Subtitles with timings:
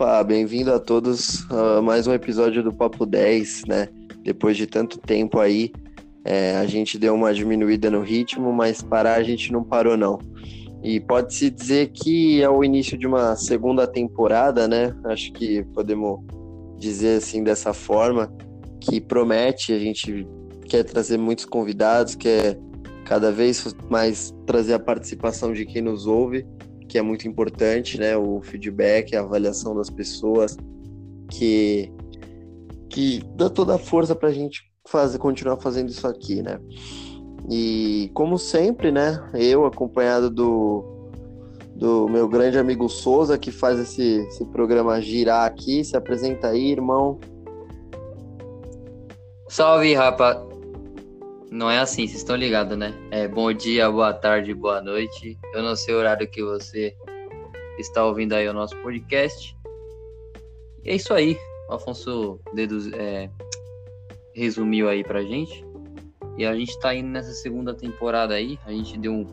[0.00, 3.86] Opa, bem-vindo a todos a mais um episódio do Papo 10, né?
[4.22, 5.70] Depois de tanto tempo aí,
[6.24, 10.18] é, a gente deu uma diminuída no ritmo, mas parar a gente não parou não.
[10.82, 14.96] E pode-se dizer que é o início de uma segunda temporada, né?
[15.04, 16.20] Acho que podemos
[16.78, 18.32] dizer assim dessa forma,
[18.80, 20.26] que promete, a gente
[20.64, 22.58] quer trazer muitos convidados, quer
[23.04, 26.46] cada vez mais trazer a participação de quem nos ouve
[26.90, 28.16] que é muito importante, né?
[28.16, 30.56] O feedback, a avaliação das pessoas,
[31.30, 31.88] que,
[32.88, 36.58] que dá toda a força para a gente fazer, continuar fazendo isso aqui, né?
[37.48, 39.22] E como sempre, né?
[39.34, 40.84] Eu acompanhado do,
[41.76, 45.84] do meu grande amigo Souza, que faz esse, esse programa girar aqui.
[45.84, 47.20] Se apresenta aí, irmão.
[49.48, 50.49] Salve, rapa.
[51.50, 52.94] Não é assim, vocês estão ligados, né?
[53.10, 55.36] É bom dia, boa tarde, boa noite.
[55.52, 56.94] Eu não sei o horário que você
[57.76, 59.56] está ouvindo aí o nosso podcast.
[60.84, 61.36] E é isso aí.
[61.68, 63.28] O Afonso deduz, é,
[64.32, 65.64] resumiu aí pra gente.
[66.38, 68.56] E a gente tá indo nessa segunda temporada aí.
[68.64, 69.26] A gente deu um.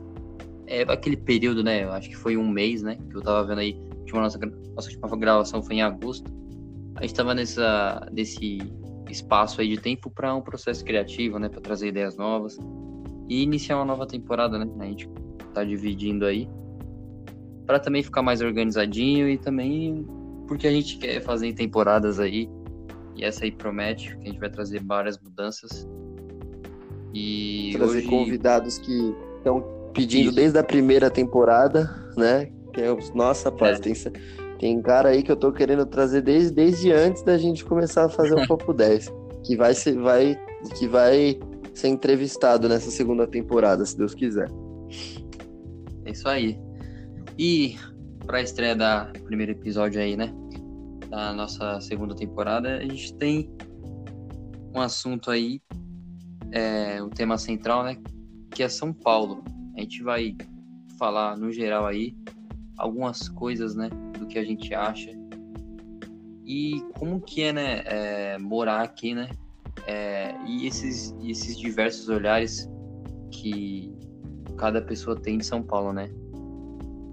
[0.66, 1.84] É aquele período, né?
[1.84, 2.98] Acho que foi um mês, né?
[3.12, 3.80] Que eu tava vendo aí.
[4.12, 4.40] A nossa,
[4.74, 6.34] nossa última gravação foi em agosto.
[6.96, 8.58] A gente tava nessa, nesse
[9.12, 12.58] espaço aí de tempo para um processo criativo, né, para trazer ideias novas
[13.30, 14.68] e iniciar uma nova temporada, né?
[14.80, 15.10] A gente
[15.54, 16.48] tá dividindo aí
[17.66, 20.08] para também ficar mais organizadinho e também
[20.48, 22.50] porque a gente quer fazer em temporadas aí
[23.16, 25.88] e essa aí promete que a gente vai trazer várias mudanças
[27.14, 28.08] e trazer hoje...
[28.08, 29.62] convidados que estão
[29.94, 30.36] pedindo Isso.
[30.36, 32.52] desde a primeira temporada, né?
[32.74, 33.82] Que é, nossa, paz, é.
[33.82, 33.96] tem
[34.60, 38.10] tem cara aí que eu tô querendo trazer desde, desde antes da gente começar a
[38.10, 39.12] fazer o Papo 10,
[39.44, 40.40] que vai ser, vai,
[40.78, 41.40] que vai
[41.74, 44.50] ser entrevistado nessa segunda temporada, se Deus quiser.
[46.06, 46.60] É isso aí.
[47.38, 47.76] E
[48.26, 50.34] para a estreia da primeiro episódio aí, né,
[51.10, 53.52] da nossa segunda temporada, a gente tem
[54.76, 55.62] um assunto aí,
[56.52, 57.98] é, um tema central, né,
[58.52, 59.44] que é São Paulo.
[59.76, 60.36] A gente vai
[60.98, 62.16] falar no geral aí
[62.78, 63.90] algumas coisas, né,
[64.20, 65.12] do que a gente acha
[66.46, 69.30] e como que é, né, é, morar aqui, né,
[69.86, 72.70] é, e esses, esses diversos olhares
[73.32, 73.94] que
[74.58, 76.08] cada pessoa tem de São Paulo, né,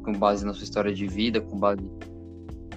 [0.05, 1.83] com base na sua história de vida, com base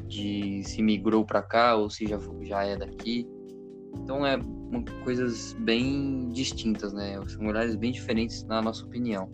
[0.07, 3.27] de se migrou para cá ou se já, já é daqui.
[3.95, 7.19] Então é uma, coisas bem distintas, né?
[7.27, 9.29] São olhares bem diferentes na nossa opinião.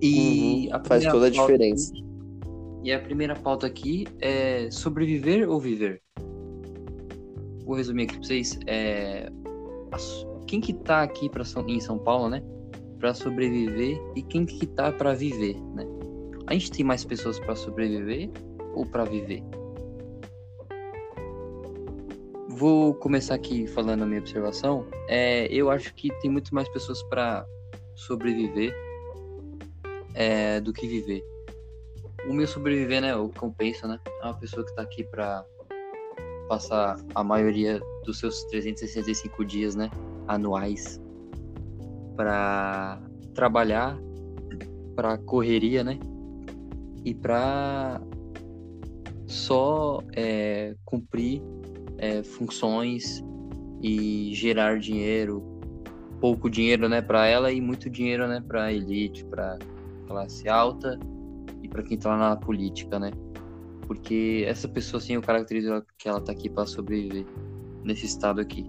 [0.00, 1.90] E uhum, faz toda a diferença.
[1.90, 2.08] Aqui,
[2.82, 6.00] e a primeira pauta aqui é sobreviver ou viver?
[7.64, 8.58] Vou resumir aqui para vocês.
[8.66, 9.30] É,
[10.46, 12.42] quem que tá aqui pra, em São Paulo, né?
[12.98, 15.84] Para sobreviver e quem que tá para viver, né?
[16.46, 18.30] A gente tem mais pessoas para sobreviver
[18.74, 19.42] ou para viver?
[22.48, 24.86] Vou começar aqui falando a minha observação.
[25.08, 27.44] É, eu acho que tem muito mais pessoas para
[27.94, 28.74] sobreviver
[30.14, 31.24] é, do que viver.
[32.28, 33.14] O meu sobreviver, né?
[33.16, 33.98] O compensa, né?
[34.22, 35.44] É uma pessoa que tá aqui pra
[36.48, 39.90] passar a maioria dos seus 365 dias, né?
[40.26, 41.00] Anuais.
[42.16, 43.00] Pra
[43.34, 43.96] trabalhar,
[44.96, 45.98] pra correria, né?
[47.04, 48.00] E pra
[49.26, 51.42] só é, cumprir
[51.98, 53.22] é, funções
[53.82, 55.42] e gerar dinheiro,
[56.20, 59.58] pouco dinheiro, né, para ela e muito dinheiro, né, para elite, para
[60.08, 60.98] classe alta
[61.62, 63.10] e para quem tá lá na política, né?
[63.86, 67.26] Porque essa pessoa, assim, eu caracterizo que ela tá aqui para sobreviver
[67.84, 68.66] nesse estado aqui.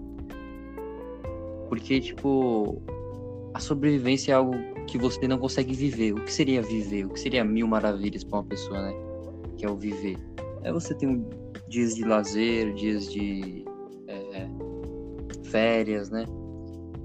[1.68, 2.82] Porque, tipo,
[3.54, 4.54] a sobrevivência é algo
[4.86, 6.12] que você não consegue viver.
[6.12, 7.06] O que seria viver?
[7.06, 8.94] O que seria mil maravilhas para uma pessoa, né?
[9.56, 10.16] Que é o viver.
[10.62, 11.24] É você tem
[11.68, 13.64] dias de lazer, dias de
[14.08, 14.48] é,
[15.44, 16.24] férias, né?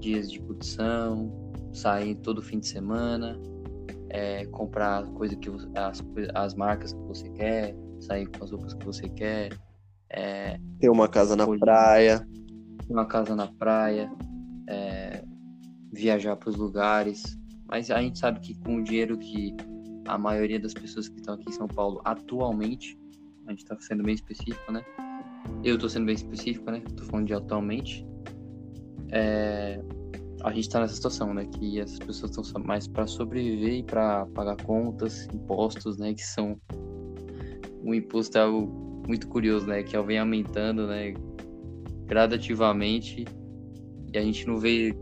[0.00, 1.30] Dias de curtição,
[1.72, 3.38] sair todo fim de semana,
[4.16, 6.02] é, comprar coisa que as,
[6.34, 9.52] as marcas que você quer, sair com as roupas que você quer.
[10.08, 12.26] É, ter uma casa na praia.
[12.88, 14.10] Uma casa na praia,
[14.68, 15.22] é,
[15.92, 17.38] viajar para os lugares.
[17.68, 19.54] Mas a gente sabe que com o dinheiro que
[20.06, 22.98] a maioria das pessoas que estão aqui em São Paulo atualmente,
[23.46, 24.82] a gente está sendo bem específico, né?
[25.62, 26.82] Eu estou sendo bem específico, né?
[26.86, 28.06] Estou falando de atualmente.
[29.10, 29.78] É,
[30.46, 31.44] a gente está nessa situação, né?
[31.44, 36.14] Que essas pessoas estão mais para sobreviver e para pagar contas, impostos, né?
[36.14, 36.56] Que são
[37.82, 39.82] o imposto é algo muito curioso, né?
[39.82, 41.14] Que vem aumentando, né?
[42.06, 43.24] Gradativamente
[44.14, 44.96] e a gente não vê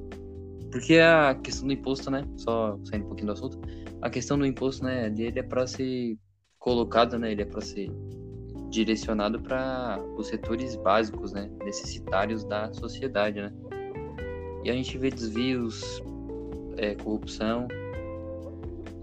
[0.73, 2.25] porque a questão do imposto, né?
[2.37, 3.61] Só saindo um pouquinho do assunto,
[4.00, 5.08] a questão do imposto, né?
[5.08, 6.17] Ele é para ser
[6.58, 7.32] colocado, né?
[7.32, 7.91] Ele é para ser
[8.70, 13.52] direcionado para os setores básicos, né, necessitários da sociedade, né?
[14.64, 16.02] E a gente vê desvios,
[16.78, 17.69] é, corrupção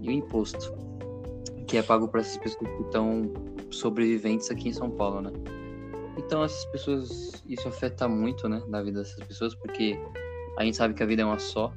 [0.02, 0.74] e o imposto
[1.68, 3.32] que é pago para essas pessoas que estão
[3.70, 5.32] sobreviventes aqui em São Paulo, né?
[6.18, 9.98] Então essas pessoas, isso afeta muito, né, na vida dessas pessoas, porque
[10.58, 11.72] a gente sabe que a vida é uma só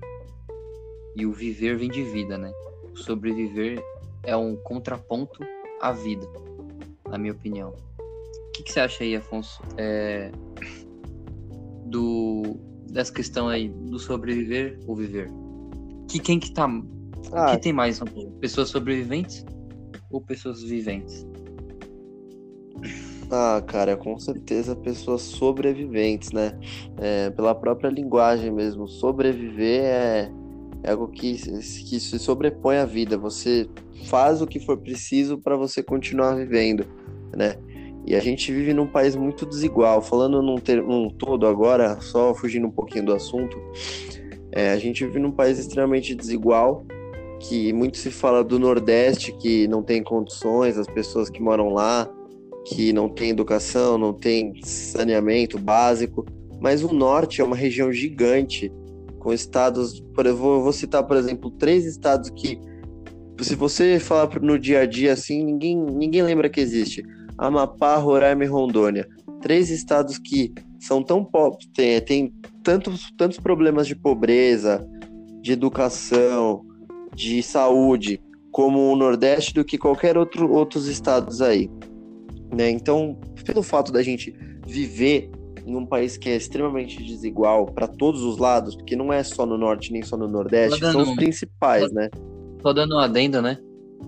[1.14, 2.52] e o viver vem de vida, né?
[2.92, 3.80] O sobreviver
[4.24, 5.44] é um contraponto
[5.80, 6.26] à vida,
[7.08, 7.70] na minha opinião.
[7.70, 10.32] O que, que você acha aí, Afonso, é,
[11.86, 12.58] do
[12.94, 15.28] dessa questão aí do sobreviver ou viver?
[16.08, 16.70] Que quem que tá,
[17.32, 17.50] ah.
[17.50, 18.00] que tem mais,
[18.40, 19.44] pessoas sobreviventes
[20.10, 21.26] ou pessoas viventes?
[23.30, 26.56] Ah, cara, com certeza pessoas sobreviventes, né?
[26.98, 28.86] É, pela própria linguagem mesmo.
[28.86, 30.30] Sobreviver é,
[30.84, 33.18] é algo que, que se sobrepõe à vida.
[33.18, 33.68] Você
[34.04, 36.86] faz o que for preciso para você continuar vivendo,
[37.36, 37.56] né?
[38.06, 40.02] E a gente vive num país muito desigual.
[40.02, 43.56] Falando num, ter, num todo agora, só fugindo um pouquinho do assunto,
[44.52, 46.86] é, a gente vive num país extremamente desigual,
[47.40, 52.08] que muito se fala do Nordeste, que não tem condições, as pessoas que moram lá,
[52.64, 56.24] que não tem educação, não tem saneamento básico,
[56.60, 58.72] mas o norte é uma região gigante,
[59.18, 62.58] com estados, por, eu vou, vou citar, por exemplo, três estados que,
[63.40, 67.02] se você falar no dia a dia assim, ninguém, ninguém lembra que existe.
[67.38, 69.08] Amapá, Roraima e Rondônia.
[69.40, 71.68] Três estados que são tão pobres,
[72.06, 72.32] tem
[72.62, 74.86] tantos, tantos problemas de pobreza,
[75.40, 76.64] de educação,
[77.14, 78.20] de saúde,
[78.50, 81.70] como o Nordeste, do que qualquer outro outros estados aí.
[82.54, 82.70] Né?
[82.70, 84.34] Então, pelo fato da gente
[84.66, 85.30] viver
[85.66, 89.46] em um país que é extremamente desigual para todos os lados, porque não é só
[89.46, 92.10] no norte nem só no nordeste, dando, são os principais, só, né?
[92.62, 93.58] Só dando um adendo, né?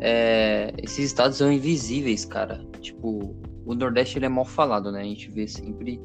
[0.01, 2.65] É, esses estados são invisíveis, cara.
[2.81, 3.35] Tipo,
[3.65, 5.01] o nordeste ele é mal falado, né?
[5.01, 6.01] A gente vê sempre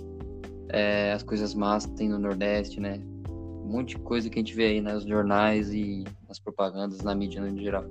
[0.70, 3.00] é, as coisas más que tem no nordeste, né?
[3.28, 7.14] Um monte de coisa que a gente vê aí nos jornais e nas propagandas, na
[7.14, 7.86] mídia no geral.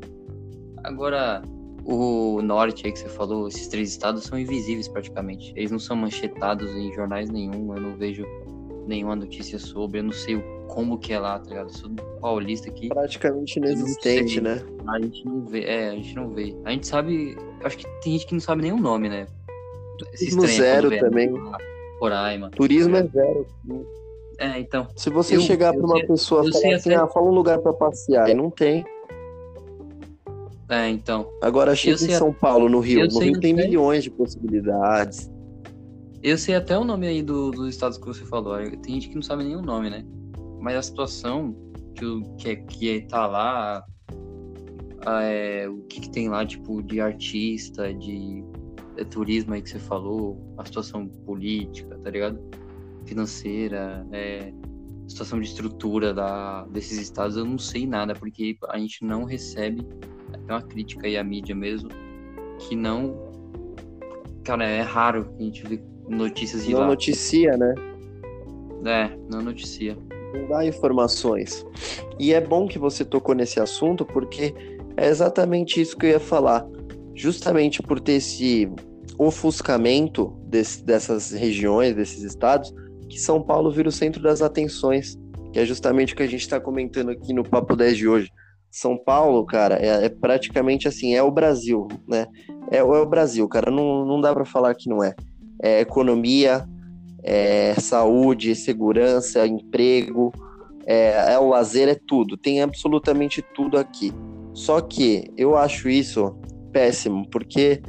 [0.83, 1.43] Agora,
[1.85, 5.53] o norte aí que você falou, esses três estados são invisíveis praticamente.
[5.57, 8.25] Eles não são manchetados em jornais nenhum, eu não vejo
[8.87, 11.69] nenhuma notícia sobre, eu não sei como que é lá, tá ligado?
[11.69, 11.91] Eu sou
[12.21, 12.89] paulista aqui.
[12.89, 14.63] Praticamente inexistente, né?
[14.87, 16.57] A gente não vê, é, a gente não vê.
[16.65, 19.27] A gente sabe, acho que tem gente que não sabe nem o nome, né?
[19.99, 21.33] Turismo zero também.
[22.01, 22.51] Roraima.
[22.51, 23.47] Turismo é zero.
[24.39, 24.89] É, então.
[24.97, 27.03] Se você eu, chegar para uma sei, pessoa e falar assim, até...
[27.03, 28.85] ah, fala um lugar para passear, e não tem.
[30.71, 31.29] É, então.
[31.43, 33.07] Agora chega em São Paulo, no Rio.
[33.09, 35.31] No Rio tem milhões de possibilidades.
[36.23, 38.59] Eu sei até o nome aí do, dos estados que você falou.
[38.83, 40.05] Tem gente que não sabe nem o nome, né?
[40.61, 41.57] Mas a situação
[41.95, 43.83] que, que, que tá lá,
[45.07, 48.45] é, o que, que, tem lá, tipo, de artista, de
[48.99, 52.39] é, turismo aí que você falou, a situação política, tá ligado?
[53.07, 54.53] Financeira, é,
[55.09, 59.87] situação de estrutura da, desses estados, eu não sei nada, porque a gente não recebe
[60.35, 61.89] até uma crítica aí à mídia mesmo,
[62.59, 63.31] que não.
[64.45, 66.85] Cara, é raro que a gente vê notícias de não lá.
[66.85, 67.75] Não noticia, né?
[68.85, 69.97] É, não noticia.
[70.35, 71.65] Não dá informações.
[72.19, 74.55] E é bom que você tocou nesse assunto, porque
[74.97, 76.67] é exatamente isso que eu ia falar.
[77.15, 78.71] Justamente por ter esse
[79.19, 82.73] ofuscamento desse, dessas regiões, desses estados,
[83.09, 85.19] que São Paulo vira o centro das atenções,
[85.53, 88.31] que é justamente o que a gente está comentando aqui no Papo 10 de hoje.
[88.71, 92.27] São Paulo, cara, é, é, praticamente assim, é o Brasil, né?
[92.71, 95.13] É, é o Brasil, cara, não, não dá para falar que não é.
[95.63, 96.67] É economia,
[97.23, 100.33] é saúde, segurança, emprego,
[100.87, 102.37] é, é o lazer, é tudo.
[102.37, 104.13] Tem absolutamente tudo aqui.
[104.53, 106.35] Só que eu acho isso
[106.73, 107.81] péssimo, porque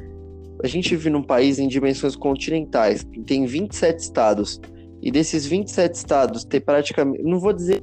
[0.63, 4.62] a gente vive num país em dimensões continentais, tem 27 estados,
[5.01, 7.82] e desses 27 estados ter praticamente, não vou dizer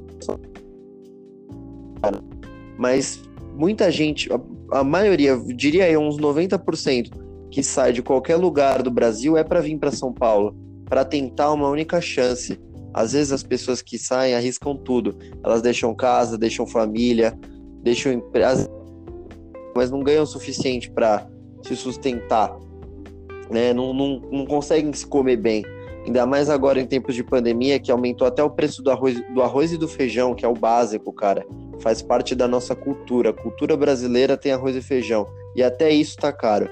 [2.78, 3.20] mas
[3.56, 7.10] muita gente, a, a maioria, diria eu, uns 90%
[7.50, 11.52] que sai de qualquer lugar do Brasil é para vir para São Paulo, para tentar
[11.52, 12.58] uma única chance.
[12.92, 15.16] Às vezes as pessoas que saem arriscam tudo.
[15.44, 17.38] Elas deixam casa, deixam família,
[17.82, 18.70] deixam empresa,
[19.76, 21.26] mas não ganham o suficiente para
[21.62, 22.56] se sustentar.
[23.50, 23.72] Né?
[23.72, 25.64] Não, não, não conseguem se comer bem.
[26.04, 29.42] Ainda mais agora em tempos de pandemia, que aumentou até o preço do arroz, do
[29.42, 31.46] arroz e do feijão, que é o básico, cara.
[31.80, 33.30] Faz parte da nossa cultura.
[33.30, 35.26] A cultura brasileira tem arroz e feijão.
[35.54, 36.68] E até isso tá caro.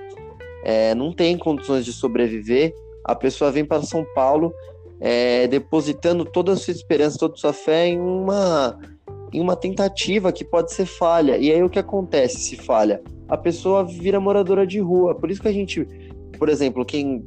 [0.69, 2.75] É, não tem condições de sobreviver.
[3.05, 4.53] A pessoa vem para São Paulo
[5.01, 8.77] é, depositando toda a sua esperança, toda a sua fé em uma,
[9.33, 11.39] em uma tentativa que pode ser falha.
[11.39, 13.01] E aí o que acontece se falha?
[13.29, 15.15] A pessoa vira moradora de rua.
[15.15, 15.87] Por isso que a gente,
[16.37, 17.25] por exemplo, quem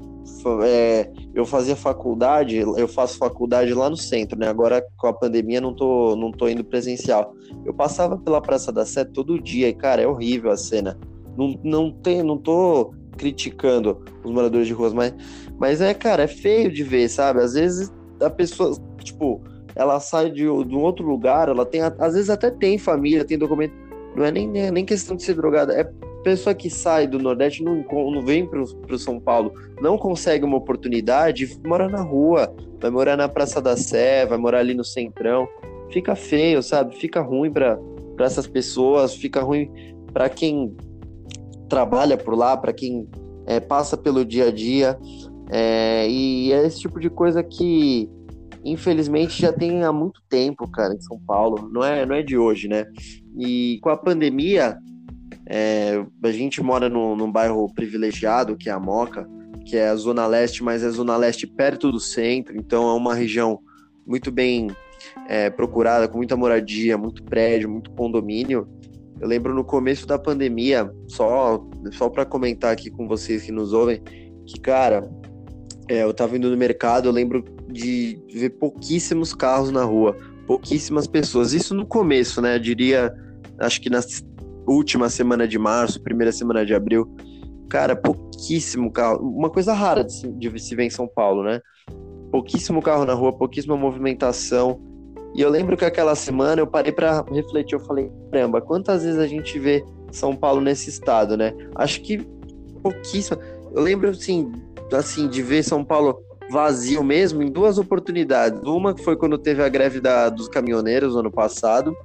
[0.66, 4.50] é, eu fazia faculdade, eu faço faculdade lá no centro, né?
[4.50, 7.34] Agora com a pandemia não tô, não tô indo presencial.
[7.64, 11.00] Eu passava pela Praça da Sé todo dia e, cara, é horrível a cena.
[11.38, 15.14] Não, não, tem, não tô criticando os moradores de ruas, mas,
[15.60, 17.42] mas é, cara, é feio de ver, sabe?
[17.42, 18.74] Às vezes a pessoa,
[19.04, 19.44] tipo,
[19.76, 23.38] ela sai de, de um outro lugar, ela tem, às vezes até tem família, tem
[23.38, 23.74] documento,
[24.16, 25.84] não é nem, nem questão de ser drogada, é
[26.24, 30.58] pessoa que sai do Nordeste não, não vem para o São Paulo, não consegue uma
[30.58, 35.48] oportunidade, mora na rua, vai morar na Praça da Sé, vai morar ali no Centrão.
[35.90, 36.96] Fica feio, sabe?
[36.96, 37.80] Fica ruim para
[38.20, 39.72] essas pessoas, fica ruim
[40.14, 40.76] para quem
[41.70, 43.08] trabalha por lá, para quem
[43.46, 45.00] é, passa pelo dia a dia.
[45.52, 48.10] É, e é esse tipo de coisa que,
[48.66, 51.70] infelizmente, já tem há muito tempo, cara, em São Paulo.
[51.72, 52.86] Não é, não é de hoje, né?
[53.38, 54.78] E com a pandemia,
[55.48, 59.28] é, a gente mora no, num bairro privilegiado, que é a Moca,
[59.66, 62.94] que é a Zona Leste, mas é a Zona Leste perto do centro, então é
[62.94, 63.60] uma região
[64.06, 64.68] muito bem
[65.28, 68.68] é, procurada, com muita moradia, muito prédio, muito condomínio.
[69.20, 73.74] Eu lembro no começo da pandemia, só, só para comentar aqui com vocês que nos
[73.74, 74.02] ouvem,
[74.46, 75.10] que, cara,
[75.90, 80.16] é, eu tava indo no mercado, eu lembro de ver pouquíssimos carros na rua,
[80.48, 81.54] pouquíssimas pessoas.
[81.54, 82.56] Isso no começo, né?
[82.56, 83.14] Eu diria,
[83.60, 84.24] acho que nas
[84.72, 87.16] última semana de março, primeira semana de abril.
[87.70, 89.20] Cara, pouquíssimo carro.
[89.20, 91.62] Uma coisa rara de se, de se ver em São Paulo, né?
[92.32, 94.82] Pouquíssimo carro na rua, pouquíssima movimentação.
[95.36, 97.76] E eu lembro que aquela semana eu parei para refletir.
[97.76, 101.54] Eu falei, caramba, quantas vezes a gente vê São Paulo nesse estado, né?
[101.76, 102.18] Acho que
[102.82, 103.40] pouquíssima.
[103.74, 104.52] Eu lembro, assim,
[104.92, 108.62] assim de ver São Paulo vazio mesmo em duas oportunidades.
[108.64, 111.96] Uma foi quando teve a greve da, dos caminhoneiros no ano passado.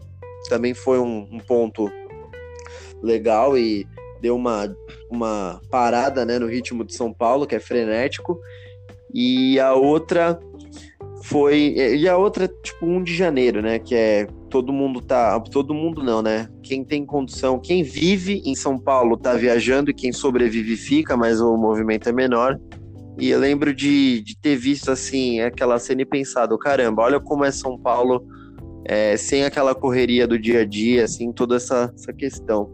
[0.49, 1.91] Também foi um, um ponto
[3.03, 3.87] legal e
[4.21, 4.75] deu uma,
[5.11, 8.39] uma parada né, no ritmo de São Paulo, que é frenético.
[9.13, 10.39] E a outra
[11.25, 11.75] foi.
[11.75, 13.79] E a outra, tipo, 1 de janeiro, né?
[13.79, 15.41] Que é todo mundo tá.
[15.41, 16.49] Todo mundo não, né?
[16.63, 21.41] Quem tem condição, quem vive em São Paulo tá viajando e quem sobrevive fica, mas
[21.41, 22.59] o movimento é menor.
[23.19, 27.45] E eu lembro de, de ter visto assim aquela cena e pensado, caramba, olha como
[27.45, 28.27] é São Paulo
[28.85, 32.71] é, sem aquela correria do dia a dia, assim, toda essa, essa questão.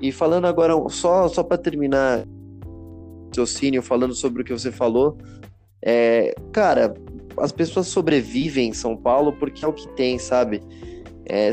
[0.00, 2.24] E falando agora, só, só para terminar,
[3.28, 5.16] raciocínio, falando sobre o que você falou,
[5.82, 6.94] é, cara,
[7.40, 10.62] as pessoas sobrevivem em São Paulo porque é o que tem, sabe?
[11.26, 11.50] É,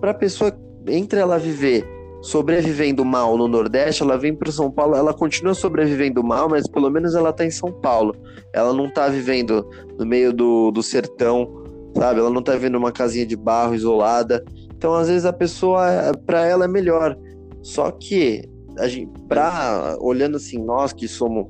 [0.00, 0.56] para a pessoa,
[0.88, 1.86] entre ela viver
[2.22, 6.88] sobrevivendo mal no Nordeste, ela vem para São Paulo, ela continua sobrevivendo mal, mas pelo
[6.88, 8.14] menos ela tá em São Paulo.
[8.54, 11.64] Ela não tá vivendo no meio do, do sertão,
[11.96, 12.20] sabe?
[12.20, 14.44] Ela não tá vendo uma casinha de barro isolada.
[14.76, 17.16] Então, às vezes, a pessoa, para ela, é melhor.
[17.60, 18.48] Só que,
[18.78, 21.46] a gente, pra, olhando assim, nós que somos,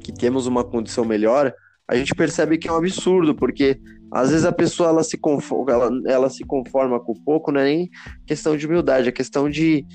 [0.00, 1.52] que temos uma condição melhor,
[1.88, 3.80] a gente percebe que é um absurdo, porque
[4.12, 7.64] às vezes a pessoa ela se conforma, ela, ela se conforma com pouco, não é
[7.64, 7.90] nem
[8.26, 9.86] questão de humildade, é questão de,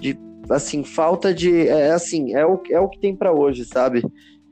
[0.00, 1.68] de assim, falta de.
[1.68, 4.02] É assim, é o, é o que tem para hoje, sabe?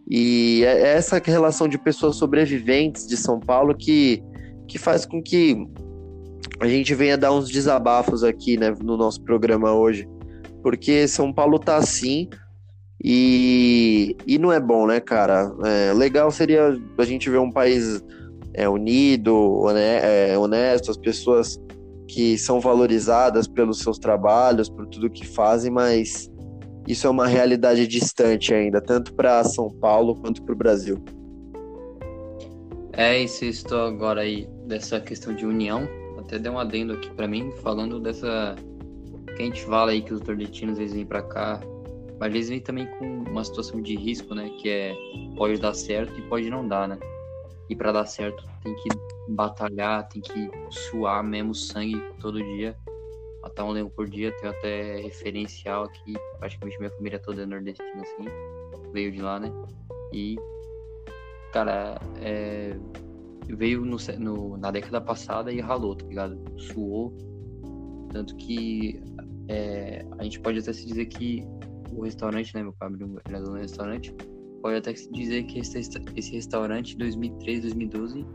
[0.08, 4.22] E é, é essa relação de pessoas sobreviventes de São Paulo que
[4.68, 5.56] que faz com que
[6.60, 10.08] a gente venha dar uns desabafos aqui, né, no nosso programa hoje.
[10.62, 12.28] Porque São Paulo tá assim
[13.02, 15.52] e, e não é bom, né, cara?
[15.64, 18.02] É, legal seria a gente ver um país
[18.54, 21.60] é, unido, é, honesto, as pessoas
[22.06, 26.30] que são valorizadas pelos seus trabalhos, por tudo que fazem, mas
[26.86, 31.02] isso é uma realidade distante ainda, tanto para São Paulo quanto para o Brasil.
[32.92, 35.88] É, insisto agora aí dessa questão de união.
[36.18, 38.54] Até deu um adendo aqui para mim, falando dessa.
[39.34, 41.58] Que a gente fala aí que os nordestinos eles vêm para cá,
[42.22, 44.48] mas eles vêm também com uma situação de risco, né?
[44.60, 44.94] Que é
[45.36, 46.96] pode dar certo e pode não dar, né?
[47.68, 48.90] E para dar certo tem que
[49.30, 52.78] batalhar, tem que suar mesmo sangue todo dia,
[53.42, 54.30] matar um leão por dia.
[54.36, 58.28] Tenho até referencial aqui, praticamente minha família toda é nordestina assim,
[58.92, 59.52] veio de lá, né?
[60.12, 60.36] E
[61.52, 62.78] cara, é,
[63.48, 66.40] veio no, no, na década passada e ralou, tá ligado?
[66.56, 67.16] Suou.
[68.12, 69.02] Tanto que
[69.48, 71.44] é, a gente pode até se dizer que
[71.94, 74.14] o restaurante, né, meu pai abriu um restaurante,
[74.60, 75.78] pode até dizer que esse,
[76.16, 78.26] esse restaurante, 2003, 2012,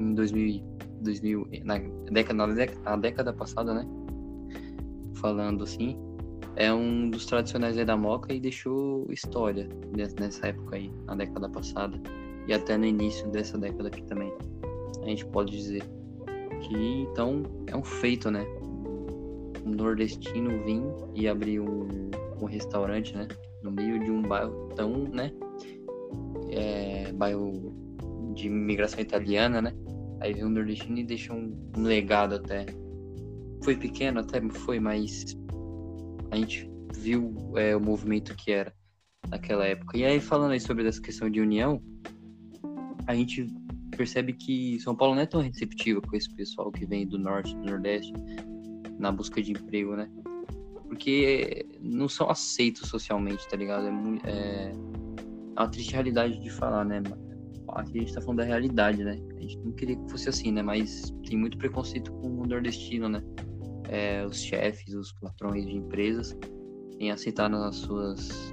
[0.00, 0.62] em 2000,
[1.02, 1.78] 2000 na,
[2.10, 2.46] década,
[2.82, 3.86] na, década, passada, né,
[5.14, 5.98] falando assim,
[6.56, 9.68] é um dos tradicionais da Moca e deixou história
[10.18, 12.00] nessa época aí, na década passada
[12.48, 14.32] e até no início dessa década aqui também.
[15.02, 15.82] A gente pode dizer
[16.62, 18.44] que então é um feito, né?
[19.64, 20.82] Um nordestino vir
[21.14, 22.10] e abrir um,
[22.44, 23.28] um restaurante, né?
[23.62, 25.32] No meio de um bairro tão, né?
[26.50, 27.74] é, bairro
[28.34, 29.72] de imigração italiana, né?
[30.20, 32.66] Aí veio um nordestino e deixou um, um legado até.
[33.62, 35.36] Foi pequeno até, foi, mas
[36.30, 38.72] a gente viu é, o movimento que era
[39.28, 39.96] naquela época.
[39.96, 41.82] E aí, falando aí sobre essa questão de união,
[43.06, 43.46] a gente
[43.96, 47.54] percebe que São Paulo não é tão receptiva com esse pessoal que vem do norte,
[47.54, 48.12] do nordeste,
[48.98, 50.10] na busca de emprego, né?
[50.90, 53.86] Porque não são aceitos socialmente, tá ligado?
[53.86, 54.72] É, muito, é...
[54.72, 57.00] é uma triste realidade de falar, né?
[57.68, 59.16] Aqui a gente tá falando da realidade, né?
[59.36, 60.62] A gente não queria que fosse assim, né?
[60.62, 63.22] Mas tem muito preconceito com o nordestino, né?
[63.88, 66.36] É, os chefes, os patrões de empresas
[66.98, 68.52] em aceitar nas suas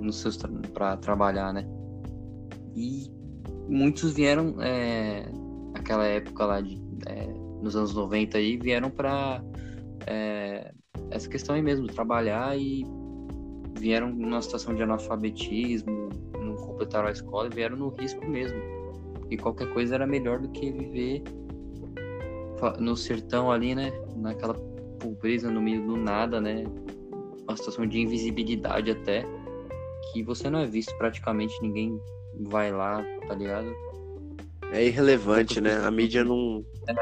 [0.00, 0.38] nos seus
[0.72, 1.66] para trabalhar, né?
[2.74, 3.10] E
[3.68, 5.26] muitos vieram é,
[5.74, 7.26] naquela época lá de é,
[7.62, 9.44] nos anos 90 aí vieram para
[10.06, 10.72] é,
[11.10, 12.84] essa questão aí mesmo trabalhar e
[13.78, 16.08] vieram numa situação de analfabetismo
[16.40, 18.58] não completaram a escola e vieram no risco mesmo
[19.30, 21.22] e qualquer coisa era melhor do que viver
[22.78, 24.54] no sertão ali né naquela
[24.98, 26.64] pobreza no meio do nada né
[27.42, 29.24] uma situação de invisibilidade até
[30.12, 32.00] que você não é visto praticamente ninguém
[32.40, 33.74] vai lá, tá ligado?
[34.72, 35.76] É irrelevante, né?
[35.76, 36.64] A mídia não.
[36.88, 36.92] É.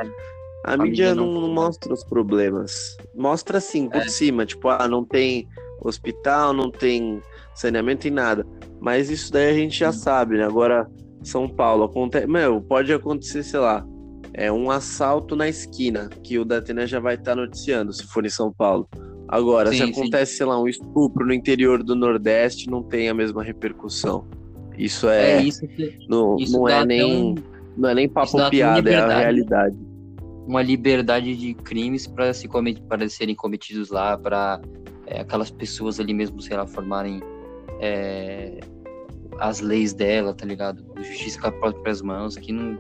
[0.65, 1.41] A, a, mídia, mídia não...
[1.41, 1.53] não...
[1.53, 2.97] mostra os problemas.
[3.15, 4.09] Mostra assim, por é.
[4.09, 5.47] cima, tipo, ah, não tem
[5.81, 7.21] hospital, não tem
[7.55, 8.47] saneamento e nada.
[8.81, 9.99] Mas isso daí a gente já Sim.
[10.01, 10.45] sabe, né?
[10.45, 10.91] Agora,
[11.23, 12.27] São Paulo, acontece.
[12.27, 13.87] Meu, pode acontecer, sei lá,
[14.33, 18.25] é um assalto na esquina, que o Datena já vai estar tá noticiando, se for
[18.25, 18.89] em São Paulo.
[19.29, 20.39] Agora, sim, se acontece, sim.
[20.39, 24.27] sei lá, um estupro no interior do Nordeste, não tem a mesma repercussão.
[24.77, 25.39] Isso é.
[25.39, 27.05] é isso que, não isso não é nem.
[27.05, 27.35] Um,
[27.77, 29.77] não é nem papo piada, é a realidade.
[30.47, 34.61] Uma liberdade de crimes para se comet, para serem cometidos lá, para
[35.07, 37.21] é, aquelas pessoas ali mesmo, sei lá, formarem
[37.81, 38.61] é,
[39.39, 40.85] as leis dela, tá ligado?
[40.99, 42.79] Justiça com as próprias mãos, que não.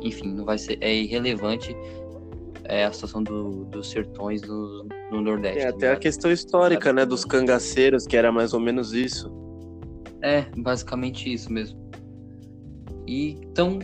[0.00, 0.78] Enfim, não vai ser.
[0.80, 1.76] É irrelevante
[2.64, 5.60] é, a situação do, dos sertões no, no Nordeste.
[5.60, 9.32] É, tá até a questão histórica, né, dos cangaceiros, que era mais ou menos isso.
[10.22, 11.78] É, basicamente isso mesmo.
[13.06, 13.78] E então,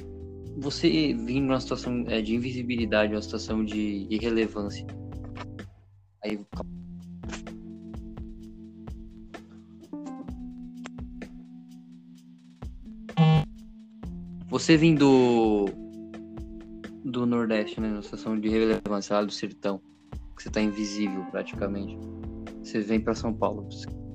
[0.56, 4.86] você vindo numa situação é, de invisibilidade, uma situação de irrelevância.
[6.24, 6.38] Aí
[14.48, 15.66] você vindo
[17.04, 17.90] do Nordeste, né?
[17.90, 19.80] Na situação de relevância lá do sertão,
[20.36, 21.98] que você tá invisível praticamente.
[22.62, 23.68] Você vem para São Paulo.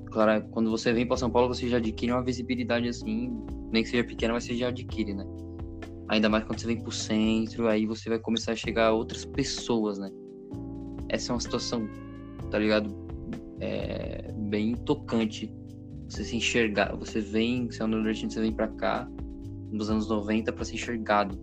[0.06, 3.30] Claro, quando você vem para São Paulo, você já adquire uma visibilidade assim,
[3.70, 5.24] nem que seja pequena, mas você já adquire, né?
[6.10, 9.24] Ainda mais quando você vem pro centro, aí você vai começar a chegar a outras
[9.24, 10.10] pessoas, né?
[11.08, 11.88] Essa é uma situação,
[12.50, 12.94] tá ligado?
[13.60, 15.52] É bem tocante.
[16.08, 19.08] Você se enxergar, você vem, você é um nordestino, você vem pra cá,
[19.70, 21.38] nos anos 90, para ser enxergado,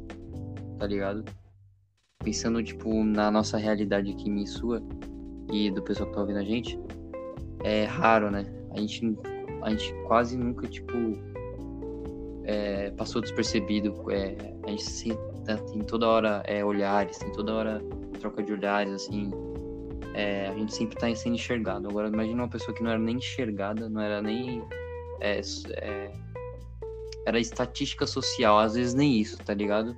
[0.78, 1.24] tá ligado?
[2.28, 4.82] pensando, tipo, na nossa realidade aqui, minha e sua,
[5.50, 6.78] e do pessoal que tá ouvindo a gente,
[7.64, 8.46] é raro, né?
[8.72, 9.18] A gente,
[9.64, 10.92] a gente quase nunca, tipo,
[12.48, 13.94] é, passou despercebido.
[14.10, 15.10] É, a gente se,
[15.72, 17.84] tem toda hora é, olhares, tem toda hora
[18.20, 19.30] troca de olhares, assim.
[20.14, 21.88] É, a gente sempre tá sendo enxergado.
[21.88, 24.64] Agora, imagina uma pessoa que não era nem enxergada, não era nem.
[25.20, 25.42] É,
[25.74, 26.12] é,
[27.26, 29.96] era estatística social, às vezes nem isso, tá ligado?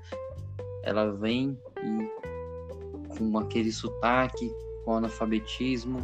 [0.84, 4.52] Ela vem e com aquele sotaque,
[4.84, 6.00] com analfabetismo,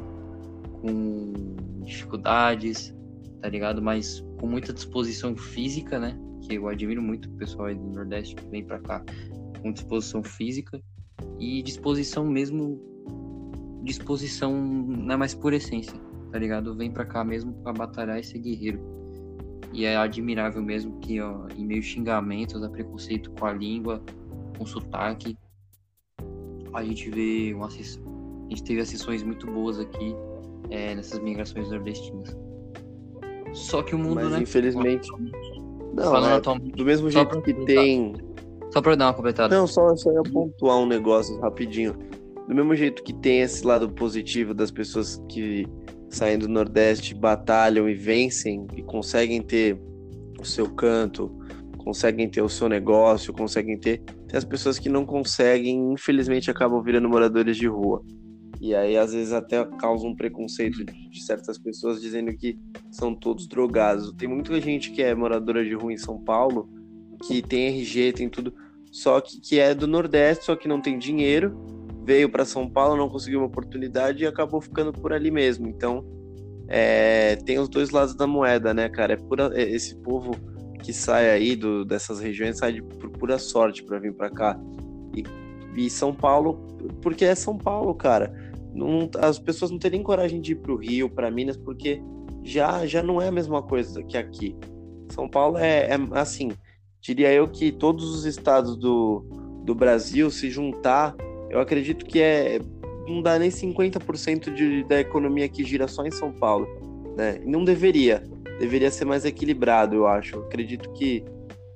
[0.82, 1.34] com
[1.84, 2.94] dificuldades,
[3.42, 3.82] tá ligado?
[3.82, 6.16] Mas com muita disposição física, né?
[6.48, 9.04] Que eu admiro muito o pessoal aí do Nordeste que vem para cá
[9.62, 10.80] com disposição física
[11.40, 12.80] e disposição mesmo
[13.84, 15.98] disposição não é mais por essência,
[16.32, 16.76] tá ligado?
[16.76, 18.80] Vem para cá mesmo para batalhar e ser guerreiro.
[19.72, 24.02] E é admirável mesmo que, ó, em meio xingamentos, a preconceito com a língua,
[24.58, 25.38] com sotaque,
[26.74, 27.70] a gente vê uma a
[28.50, 30.16] gente teve sessões muito boas aqui
[30.70, 32.36] é, nessas migrações nordestinas.
[33.54, 34.42] Só que o mundo, Mas, né?
[34.42, 35.10] Infelizmente.
[35.96, 36.42] Não, é,
[36.76, 38.14] do mesmo jeito que tem.
[38.72, 39.56] Só pra dar uma completada.
[39.56, 41.96] Não, só, só ia pontuar um negócio rapidinho.
[42.48, 45.66] Do mesmo jeito que tem esse lado positivo das pessoas que
[46.10, 49.80] saem do Nordeste, batalham e vencem e conseguem ter
[50.40, 51.32] o seu canto,
[51.78, 54.00] conseguem ter o seu negócio, conseguem ter.
[54.28, 58.02] Tem as pessoas que não conseguem, infelizmente, acabam virando moradores de rua.
[58.66, 62.58] E aí, às vezes, até causa um preconceito de certas pessoas dizendo que
[62.90, 64.12] são todos drogados.
[64.14, 66.68] Tem muita gente que é moradora de rua em São Paulo,
[67.28, 68.52] que tem RG, tem tudo,
[68.92, 71.56] só que, que é do Nordeste, só que não tem dinheiro,
[72.04, 75.68] veio para São Paulo, não conseguiu uma oportunidade e acabou ficando por ali mesmo.
[75.68, 76.04] Então,
[76.68, 79.14] é, tem os dois lados da moeda, né, cara?
[79.14, 80.32] É pura, esse povo
[80.82, 84.60] que sai aí do, dessas regiões sai de, por pura sorte para vir para cá.
[85.16, 85.24] E,
[85.76, 86.66] e, São Paulo,
[87.04, 88.55] porque é São Paulo, cara.
[88.76, 92.02] Não, as pessoas não teriam coragem de ir para o Rio, para Minas, porque
[92.44, 94.56] já, já não é a mesma coisa que aqui.
[95.10, 96.52] São Paulo é, é assim,
[97.00, 99.26] diria eu que todos os estados do,
[99.64, 101.16] do Brasil se juntar,
[101.50, 102.60] eu acredito que é
[103.08, 106.68] não dá nem 50% de, da economia que gira só em São Paulo,
[107.16, 107.40] né?
[107.46, 108.24] não deveria,
[108.60, 110.36] deveria ser mais equilibrado, eu acho.
[110.36, 111.24] Eu acredito que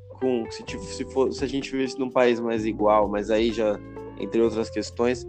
[0.09, 3.79] com se, se, for, se a gente vivesse num país mais igual, mas aí já
[4.19, 5.25] entre outras questões,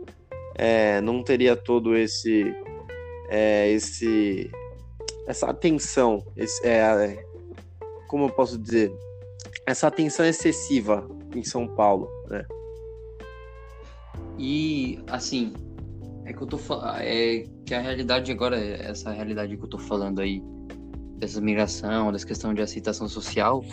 [0.61, 2.55] é, não teria todo esse
[3.31, 4.51] é, esse
[5.27, 7.25] essa atenção, esse, é,
[8.09, 8.92] como eu posso dizer,
[9.66, 12.44] essa atenção excessiva em São Paulo, né?
[14.38, 15.55] E assim,
[16.27, 16.59] é que eu tô
[16.99, 20.42] é que a realidade agora, essa realidade que eu tô falando aí,
[21.16, 23.64] dessa migração, dessa questão de aceitação social,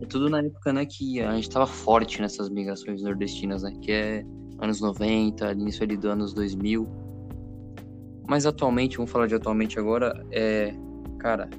[0.00, 3.92] é tudo na época, né, que a gente tava forte nessas migrações nordestinas, né, que
[3.92, 4.24] é
[4.58, 6.88] anos 90, início ali dos anos 2000.
[8.26, 10.74] Mas atualmente, vamos falar de atualmente agora, é,
[11.18, 11.50] cara,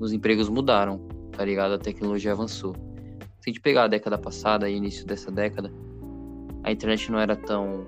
[0.00, 1.00] os empregos mudaram,
[1.32, 1.74] tá ligado?
[1.74, 2.74] A tecnologia avançou.
[3.40, 5.72] Se a gente pegar a década passada, início dessa década,
[6.64, 7.86] a internet não era tão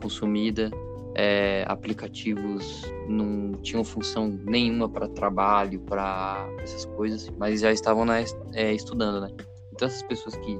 [0.00, 0.70] consumida,
[1.14, 8.24] é, aplicativos não tinham função nenhuma para trabalho, para essas coisas, mas já estavam né,
[8.52, 9.30] é, estudando, né?
[9.72, 10.58] Então essas pessoas que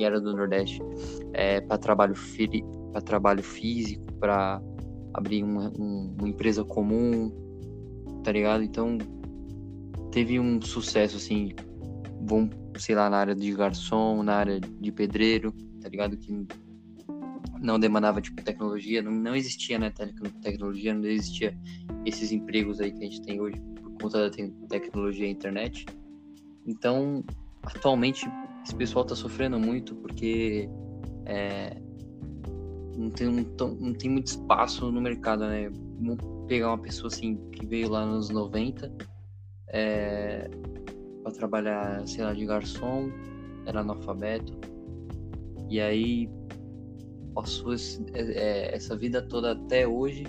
[0.00, 0.80] vieram do Nordeste
[1.34, 2.14] é, para trabalho
[2.90, 4.62] para trabalho físico, para
[5.12, 7.30] abrir uma, um, uma empresa comum,
[8.24, 8.62] tá ligado?
[8.62, 8.96] Então
[10.10, 11.50] teve um sucesso assim,
[12.22, 16.16] bom, sei lá, na área de garçom, na área de pedreiro, tá ligado?
[16.16, 16.46] Que
[17.60, 19.92] não demandava tipo tecnologia, não, não existia né
[20.42, 21.54] tecnologia, não existia
[22.06, 25.84] esses empregos aí que a gente tem hoje por conta da te tecnologia e internet.
[26.66, 27.22] Então,
[27.62, 28.26] atualmente
[28.64, 30.68] esse pessoal está sofrendo muito porque
[31.26, 31.76] é,
[32.96, 35.70] não, tem, não, não, tem muito espaço no mercado, né?
[36.00, 38.92] Vamos pegar uma pessoa assim que veio lá nos 90
[39.68, 40.50] é,
[41.22, 43.10] para trabalhar, sei lá, de garçom,
[43.66, 44.52] era analfabeto.
[45.68, 46.28] E aí
[47.34, 50.24] passou esse, é, é, essa vida toda até hoje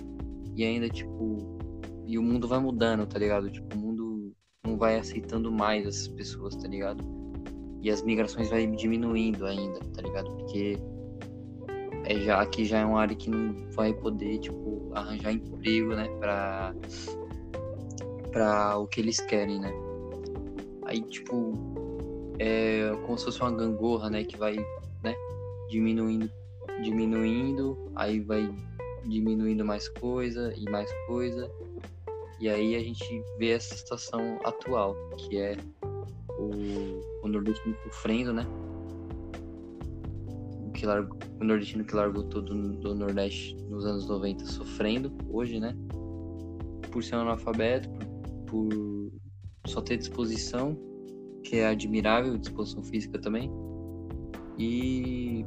[0.56, 1.58] e ainda, tipo,
[2.06, 3.50] e o mundo vai mudando, tá ligado?
[3.50, 7.21] Tipo, o mundo não vai aceitando mais essas pessoas, tá ligado?
[7.82, 10.32] E as migrações vai diminuindo ainda, tá ligado?
[10.32, 10.78] Porque
[12.06, 16.08] é já aqui já é uma área que não vai poder, tipo, arranjar emprego, né,
[16.20, 16.76] pra,
[18.32, 19.74] pra o que eles querem, né?
[20.86, 21.54] Aí, tipo,
[22.40, 24.56] é como se fosse uma gangorra, né, que vai,
[25.04, 25.16] né,
[25.70, 26.30] diminuindo
[26.82, 28.54] diminuindo, aí vai
[29.06, 31.50] diminuindo mais coisa e mais coisa.
[32.40, 35.58] E aí a gente vê essa situação atual, que é
[36.42, 38.48] o, o nordestino sofrendo, né?
[40.68, 45.60] O, que largou, o nordestino que largou todo do Nordeste nos anos 90 sofrendo hoje,
[45.60, 45.76] né?
[46.92, 47.90] Por ser um analfabeto,
[48.48, 50.78] por, por só ter disposição,
[51.44, 53.52] que é admirável, disposição física também.
[54.58, 55.46] E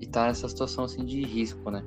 [0.00, 1.82] e tá nessa situação assim de risco, né?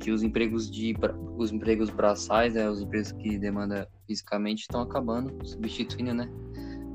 [0.00, 0.94] Que os empregos de
[1.36, 6.30] os empregos braçais, né, os empregos que demanda fisicamente estão acabando, substituindo, né,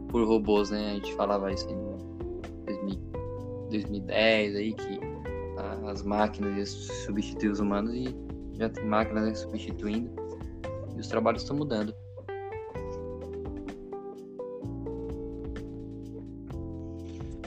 [0.09, 0.91] por robôs, né?
[0.91, 1.91] A gente falava isso em
[3.69, 4.99] 2010 aí que
[5.85, 6.65] as máquinas iam
[7.05, 8.15] substituir os humanos e
[8.53, 10.11] já tem máquinas né, substituindo
[10.95, 11.93] e os trabalhos estão mudando.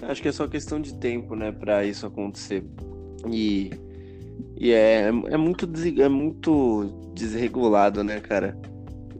[0.02, 2.64] Acho que é só questão de tempo, né, para isso acontecer.
[3.30, 3.70] E,
[4.56, 8.58] e é, é, muito, é muito desregulado, né, cara?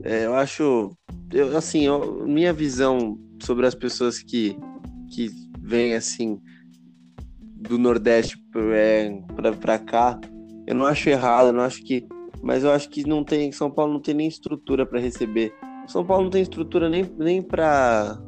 [0.05, 0.95] É, eu acho,
[1.33, 4.57] eu, assim, eu, minha visão sobre as pessoas que,
[5.11, 6.39] que vêm, assim,
[7.55, 8.37] do Nordeste
[8.71, 9.11] é,
[9.59, 10.19] para cá,
[10.67, 12.07] eu não acho errado, eu não acho que.
[12.41, 13.51] Mas eu acho que não tem.
[13.51, 15.51] São Paulo não tem nem estrutura para receber.
[15.87, 18.19] São Paulo não tem estrutura nem, nem para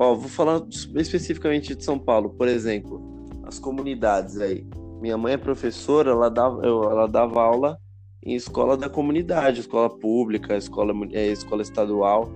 [0.00, 0.62] Ó, vou falar
[0.94, 3.02] especificamente de São Paulo, por exemplo,
[3.44, 4.64] as comunidades aí.
[5.00, 7.76] Minha mãe é professora, ela dava, ela dava aula
[8.22, 12.30] em escola da comunidade, escola pública, escola, é, escola estadual.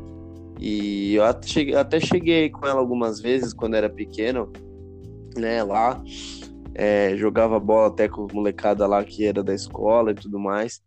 [0.59, 4.53] E eu até cheguei, até cheguei com ela algumas vezes quando era pequeno,
[5.37, 6.03] né, lá.
[6.75, 10.83] É, jogava bola até com molecada lá que era da escola e tudo mais.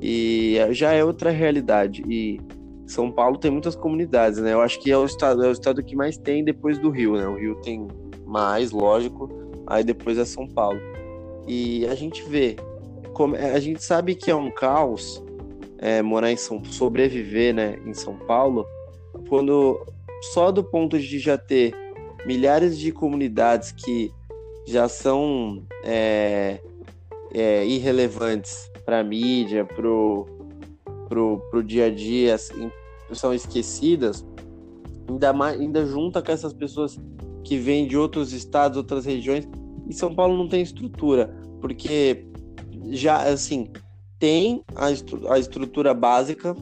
[0.00, 2.02] E já é outra realidade.
[2.08, 2.40] E
[2.86, 4.52] são Paulo tem muitas comunidades, né?
[4.52, 7.16] Eu acho que é o estado, é o estado que mais tem depois do Rio,
[7.16, 7.26] né?
[7.28, 7.86] O Rio tem
[8.26, 9.28] mais, lógico,
[9.66, 10.80] aí depois é São Paulo.
[11.46, 12.56] E a gente vê,
[13.54, 15.22] a gente sabe que é um caos
[15.78, 18.66] é, morar em São sobreviver, né, em São Paulo,
[19.28, 19.84] quando
[20.32, 21.74] só do ponto de já ter
[22.26, 24.12] milhares de comunidades que
[24.66, 26.60] já são é,
[27.32, 30.26] é, irrelevantes para a mídia, pro,
[31.08, 32.70] pro dia a dia, assim,
[33.12, 34.24] são esquecidas,
[35.08, 36.98] ainda, mais, ainda junta com essas pessoas
[37.42, 39.48] que vêm de outros estados, outras regiões,
[39.88, 42.26] e São Paulo não tem estrutura, porque
[42.88, 43.68] já, assim,
[44.18, 46.54] tem a, estru a estrutura básica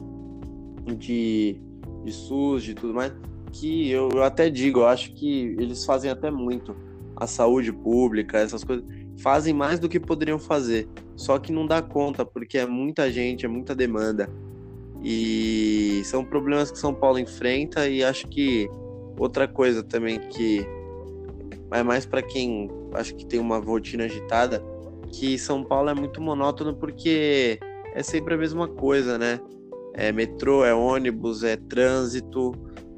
[0.97, 1.61] de,
[2.03, 3.13] de SUS, de tudo mais,
[3.51, 6.75] que eu, eu até digo, eu acho que eles fazem até muito.
[7.15, 8.85] A saúde pública, essas coisas,
[9.17, 10.87] fazem mais do que poderiam fazer.
[11.15, 14.29] Só que não dá conta, porque é muita gente, é muita demanda.
[15.03, 18.69] E são problemas que São Paulo enfrenta e acho que
[19.17, 20.65] outra coisa também que
[21.71, 24.63] é mais para quem acho que tem uma rotina agitada,
[25.11, 27.59] que São Paulo é muito monótono porque
[27.93, 29.39] é sempre a mesma coisa, né?
[29.93, 32.51] É metrô, é ônibus, é trânsito,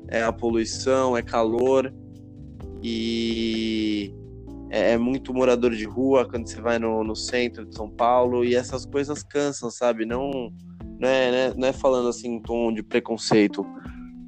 [0.08, 1.94] é a poluição, é calor
[2.84, 4.14] e
[4.70, 8.44] é, é muito morador de rua quando você vai no, no centro de São Paulo
[8.44, 10.06] e essas coisas cansam, sabe?
[10.06, 10.52] Não
[11.00, 13.66] não é, né, não é falando assim em tom de preconceito,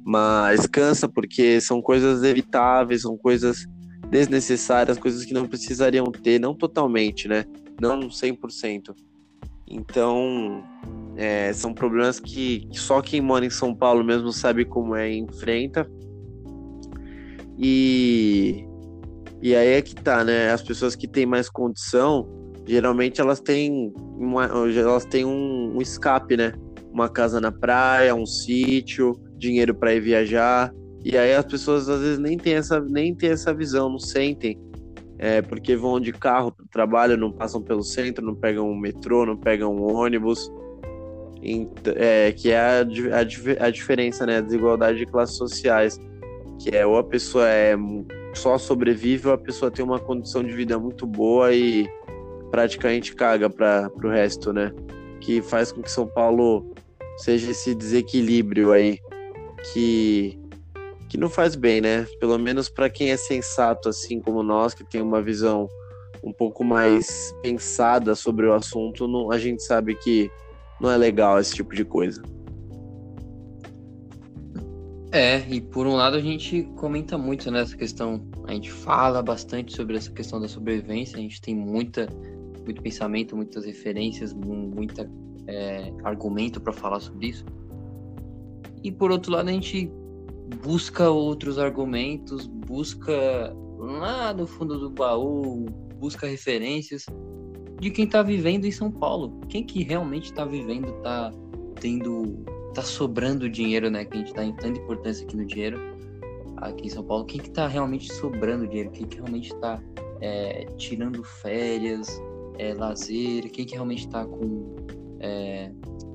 [0.04, 3.64] mas cansa porque são coisas evitáveis, são coisas
[4.10, 7.44] desnecessárias, coisas que não precisariam ter, não totalmente, né?
[7.80, 8.94] Não 100%.
[9.66, 10.62] Então,
[11.16, 15.18] é, são problemas que, só quem mora em São Paulo mesmo sabe como é e
[15.18, 15.88] enfrenta.
[17.58, 18.66] E,
[19.40, 20.50] e aí é que tá, né?
[20.50, 22.28] As pessoas que têm mais condição,
[22.66, 26.52] geralmente elas têm, uma, elas têm um, um escape, né?
[26.94, 30.72] uma casa na praia, um sítio, dinheiro para ir viajar.
[31.04, 34.56] E aí as pessoas às vezes nem têm essa, nem têm essa visão, não sentem.
[35.18, 38.76] É, porque vão de carro para o trabalho, não passam pelo centro, não pegam um
[38.76, 40.50] metrô, não pegam um ônibus.
[41.96, 44.38] É, que é a, a, a diferença, né?
[44.38, 46.00] A desigualdade de classes sociais.
[46.58, 47.76] Que é ou a pessoa é
[48.34, 51.88] só sobrevive ou a pessoa tem uma condição de vida muito boa e
[52.50, 54.72] praticamente caga para o resto, né?
[55.20, 56.74] Que faz com que São Paulo
[57.18, 58.98] seja esse desequilíbrio aí
[59.72, 60.38] que
[61.14, 62.08] que não faz bem, né?
[62.18, 65.68] Pelo menos para quem é sensato assim como nós, que tem uma visão
[66.24, 70.28] um pouco mais pensada sobre o assunto, não, a gente sabe que
[70.80, 72.20] não é legal esse tipo de coisa.
[75.12, 79.72] É, e por um lado a gente comenta muito nessa questão, a gente fala bastante
[79.72, 82.08] sobre essa questão da sobrevivência, a gente tem muita,
[82.64, 85.08] muito pensamento, muitas referências, muita
[85.46, 87.44] é, argumento para falar sobre isso.
[88.82, 89.88] E por outro lado, a gente
[90.62, 95.66] busca outros argumentos, busca lá no fundo do baú,
[95.98, 97.06] busca referências
[97.80, 99.40] de quem está vivendo em São Paulo.
[99.48, 101.32] Quem que realmente está vivendo, está
[101.80, 104.04] tendo, tá sobrando dinheiro, né?
[104.04, 105.78] Que a gente está em tanta importância aqui no dinheiro,
[106.58, 107.24] aqui em São Paulo.
[107.24, 108.90] Quem que está realmente sobrando dinheiro?
[108.90, 109.82] Quem que realmente está
[110.20, 112.20] é, tirando férias,
[112.58, 113.50] é, lazer?
[113.50, 114.76] Quem que realmente está com
[115.20, 115.72] é,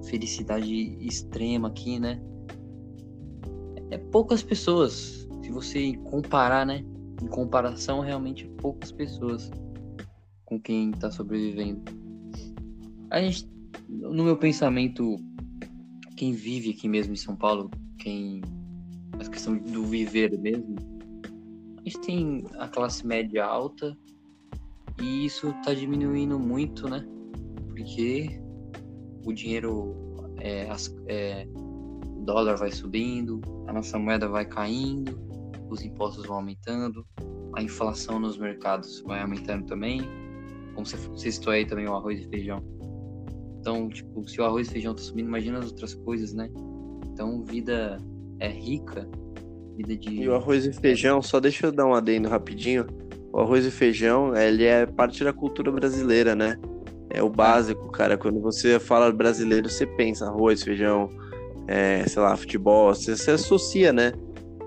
[0.08, 2.22] felicidade extrema aqui, né?
[3.90, 5.28] É poucas pessoas.
[5.44, 6.84] Se você comparar, né?
[7.22, 9.52] Em comparação, realmente poucas pessoas
[10.46, 11.82] com quem está sobrevivendo.
[13.10, 13.48] A gente,
[13.88, 15.16] no meu pensamento,
[16.16, 18.42] quem vive aqui mesmo em São Paulo, quem
[19.20, 20.76] a questão do viver mesmo,
[21.78, 23.98] a gente tem a classe média alta
[25.02, 27.06] e isso está diminuindo muito, né?
[27.68, 28.40] Porque
[29.26, 29.96] o dinheiro,
[30.38, 31.48] é, as, é,
[32.30, 35.20] dólar vai subindo, a nossa moeda vai caindo,
[35.68, 37.04] os impostos vão aumentando,
[37.56, 40.02] a inflação nos mercados vai aumentando também,
[40.76, 42.64] como você, você citou aí também o arroz e feijão.
[43.60, 46.50] Então, tipo, se o arroz e feijão tá subindo, imagina as outras coisas, né?
[47.12, 47.98] Então, vida
[48.40, 49.10] é rica,
[49.76, 50.22] vida de...
[50.22, 52.86] E o arroz e feijão, só deixa eu dar um adendo rapidinho.
[53.34, 56.60] O arroz e feijão, ele é parte da cultura brasileira, né?
[57.10, 58.18] É o básico, cara.
[58.18, 61.10] Quando você fala brasileiro, você pensa arroz, feijão,
[61.70, 64.12] é, sei lá, futebol, você, você associa, né?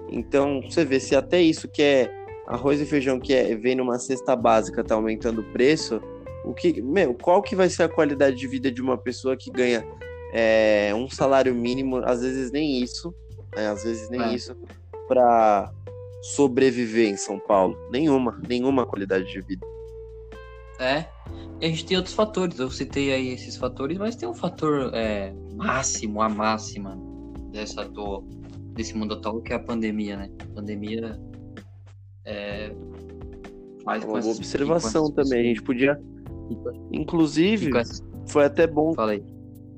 [0.09, 2.11] Então, você vê se até isso que é
[2.47, 6.01] arroz e feijão que é, vem numa cesta básica tá aumentando o preço,
[6.45, 9.51] o que, meu, qual que vai ser a qualidade de vida de uma pessoa que
[9.51, 9.85] ganha
[10.33, 13.13] é, um salário mínimo, às vezes nem isso,
[13.57, 14.35] né, às vezes nem é.
[14.35, 14.57] isso,
[15.09, 15.73] para
[16.23, 17.77] sobreviver em São Paulo?
[17.91, 19.67] Nenhuma, nenhuma qualidade de vida.
[20.79, 21.05] É,
[21.61, 24.91] e a gente tem outros fatores, eu citei aí esses fatores, mas tem um fator
[24.95, 26.99] é, máximo, a máxima
[27.53, 28.25] dessa atual,
[28.75, 30.31] desse mundo atual, que é a pandemia, né?
[30.41, 31.21] A pandemia
[32.25, 32.75] é,
[33.85, 36.01] faz Uma boa observação também, a gente podia...
[36.91, 37.71] Inclusive,
[38.27, 38.93] foi até bom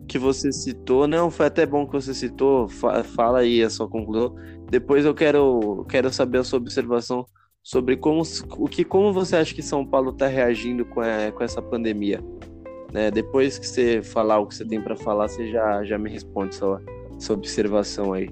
[0.09, 4.35] que você citou, não, foi até bom que você citou, fala aí a sua conclusão,
[4.71, 7.27] depois eu quero, quero saber a sua observação
[7.65, 8.23] sobre como,
[8.59, 12.23] o que, como você acha que São Paulo está reagindo com, a, com essa pandemia.
[12.93, 13.11] Né?
[13.11, 16.55] Depois que você falar o que você tem para falar, você já, já me responde
[16.55, 16.83] sua,
[17.19, 18.29] sua observação aí.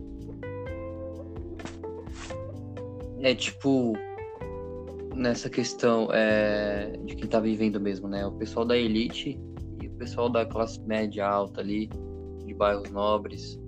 [3.22, 3.94] É tipo,
[5.14, 8.26] nessa questão é, de quem tá vivendo mesmo, né?
[8.26, 9.40] O pessoal da elite
[9.80, 11.88] e o pessoal da classe média alta ali,
[12.44, 13.58] de bairros nobres.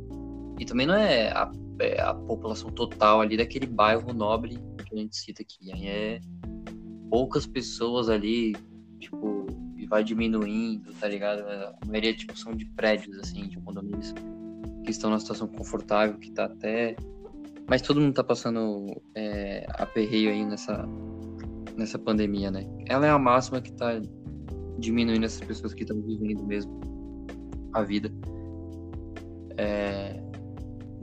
[0.59, 4.99] E também não é a, é a população total ali daquele bairro nobre que a
[4.99, 5.73] gente cita aqui.
[5.73, 6.21] Aí é
[7.11, 8.55] poucas pessoas ali,
[8.99, 11.41] tipo, e vai diminuindo, tá ligado?
[11.41, 14.13] A maioria, tipo, são de prédios, assim, de condomínios
[14.85, 16.97] que estão numa situação confortável, que tá até.
[17.69, 20.87] Mas todo mundo tá passando é, aperreio aí nessa,
[21.77, 22.67] nessa pandemia, né?
[22.87, 24.01] Ela é a máxima que tá
[24.79, 26.81] diminuindo essas pessoas que estão vivendo mesmo
[27.73, 28.13] a vida
[29.57, 30.24] é,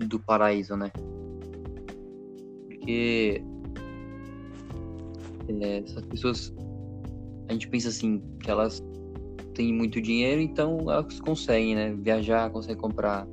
[0.07, 0.91] do paraíso, né?
[2.67, 3.43] Porque
[5.61, 6.53] é, essas pessoas,
[7.47, 8.83] a gente pensa assim, que elas
[9.53, 11.93] têm muito dinheiro, então elas conseguem, né?
[11.93, 13.27] Viajar, conseguem comprar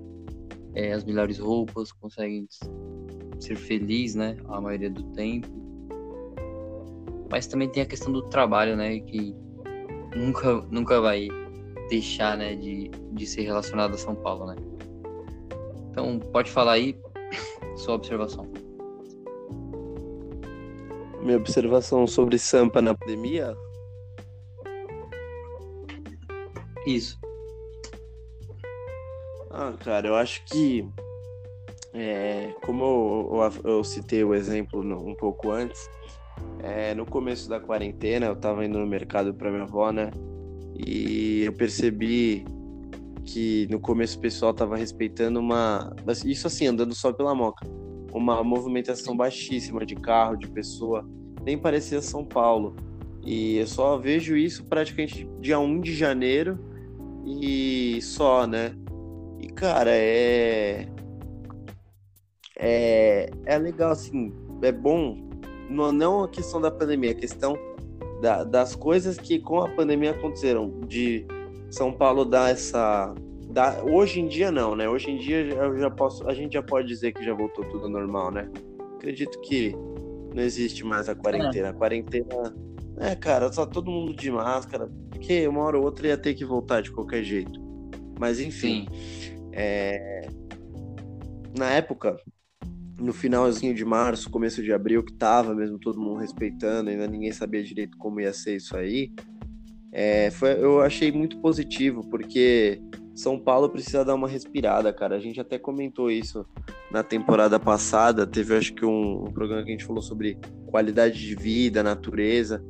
[0.74, 2.46] é, as melhores roupas, conseguem
[3.38, 4.36] ser felizes, né?
[4.48, 5.48] A maioria do tempo.
[7.30, 9.00] Mas também tem a questão do trabalho, né?
[9.00, 9.34] Que
[10.16, 11.28] nunca, nunca vai
[11.88, 12.54] deixar, né?
[12.56, 14.56] De, de ser relacionado a São Paulo, né?
[15.98, 16.96] Então, pode falar aí
[17.76, 18.46] sua observação.
[21.20, 23.56] Minha observação sobre Sampa na pandemia?
[26.86, 27.18] Isso.
[29.50, 30.88] Ah, cara, eu acho que
[31.92, 35.90] é, como eu, eu, eu, citei o exemplo um pouco antes,
[36.62, 40.12] é, no começo da quarentena eu tava indo no mercado para minha avó, né?
[40.76, 42.44] E eu percebi
[43.28, 45.94] que no começo o pessoal tava respeitando uma.
[46.24, 47.66] Isso assim, andando só pela moca.
[48.10, 51.06] Uma movimentação baixíssima de carro, de pessoa.
[51.44, 52.74] Nem parecia São Paulo.
[53.22, 56.58] E eu só vejo isso praticamente dia 1 de janeiro
[57.26, 58.74] e só, né?
[59.38, 60.88] E cara, é.
[62.58, 65.28] É, é legal, assim, é bom.
[65.68, 67.54] Não, não a questão da pandemia, a questão
[68.22, 70.80] da, das coisas que com a pandemia aconteceram.
[70.88, 71.26] De
[71.70, 73.14] São Paulo dar essa.
[73.50, 74.88] Dar, hoje em dia não, né?
[74.88, 77.88] Hoje em dia eu já posso, a gente já pode dizer que já voltou tudo
[77.88, 78.48] normal, né?
[78.96, 79.74] Acredito que
[80.34, 81.70] não existe mais a quarentena.
[81.70, 82.54] A quarentena.
[82.98, 86.44] É, cara, só todo mundo de máscara, porque uma hora ou outra ia ter que
[86.44, 87.60] voltar de qualquer jeito.
[88.18, 88.86] Mas enfim.
[89.52, 90.28] É...
[91.56, 92.16] Na época,
[93.00, 97.32] no finalzinho de março, começo de abril, que tava mesmo todo mundo respeitando, ainda ninguém
[97.32, 99.12] sabia direito como ia ser isso aí.
[99.92, 102.80] É, foi, eu achei muito positivo, porque
[103.14, 105.16] São Paulo precisa dar uma respirada, cara.
[105.16, 106.44] A gente até comentou isso
[106.90, 108.26] na temporada passada.
[108.26, 112.62] Teve, acho que, um, um programa que a gente falou sobre qualidade de vida, natureza.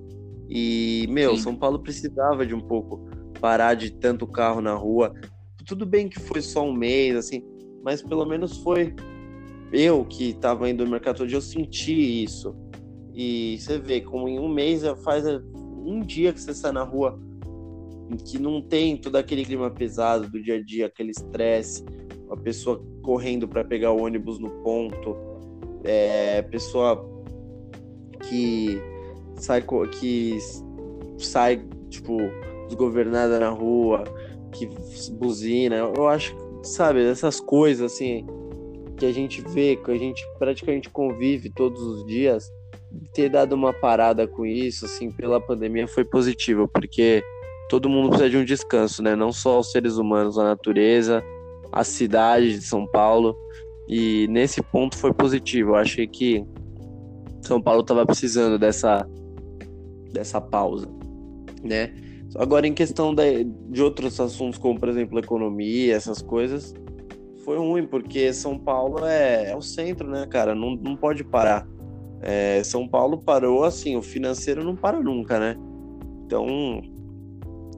[0.48, 1.42] E, meu, Sim.
[1.42, 3.08] São Paulo precisava de um pouco
[3.40, 5.12] parar de tanto carro na rua.
[5.66, 7.42] Tudo bem que foi só um mês, assim,
[7.84, 8.94] mas pelo menos foi
[9.72, 12.56] eu que estava indo no mercado todo dia, eu senti isso.
[13.12, 15.24] E você vê, como em um mês faz
[15.84, 17.18] um dia que você está na rua
[18.16, 21.84] que não tem todo aquele clima pesado do dia a dia, aquele estresse,
[22.30, 25.16] a pessoa correndo para pegar o ônibus no ponto,
[25.84, 27.06] é, pessoa
[28.28, 28.80] que
[29.36, 29.64] sai
[30.00, 30.38] que
[31.18, 32.16] sai tipo
[32.66, 34.04] desgovernada na rua,
[34.52, 34.68] que
[35.12, 35.76] buzina.
[35.76, 38.26] Eu acho, sabe, essas coisas assim
[38.96, 42.50] que a gente vê, que a gente praticamente convive todos os dias,
[43.12, 47.22] ter dado uma parada com isso, assim, pela pandemia foi positivo, porque
[47.68, 49.14] todo mundo precisa de um descanso, né?
[49.14, 51.22] Não só os seres humanos, a natureza,
[51.70, 53.36] a cidade de São Paulo.
[53.88, 55.70] E nesse ponto foi positivo.
[55.70, 56.44] Eu achei que
[57.42, 59.06] São Paulo estava precisando dessa,
[60.12, 60.88] dessa pausa,
[61.62, 61.94] né?
[62.36, 66.74] Agora, em questão de, de outros assuntos, como por exemplo economia, essas coisas,
[67.44, 70.54] foi ruim, porque São Paulo é, é o centro, né, cara?
[70.54, 71.66] Não, não pode parar.
[72.20, 75.56] É, São Paulo parou, assim, o financeiro não para nunca, né?
[76.24, 76.82] Então,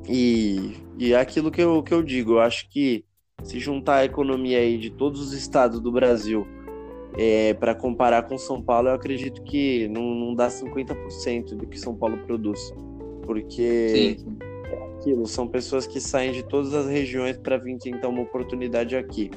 [0.08, 3.04] e, e é aquilo que eu, que eu digo, eu acho que
[3.42, 6.46] se juntar a economia aí de todos os estados do Brasil
[7.16, 11.78] é, para comparar com São Paulo, eu acredito que não, não dá 50% do que
[11.78, 12.72] São Paulo produz.
[13.22, 14.38] Porque Sim.
[14.70, 18.96] é aquilo, são pessoas que saem de todas as regiões para vir tentar uma oportunidade
[18.96, 19.30] aqui.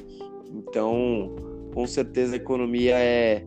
[0.52, 1.34] Então,
[1.72, 3.44] com certeza a economia é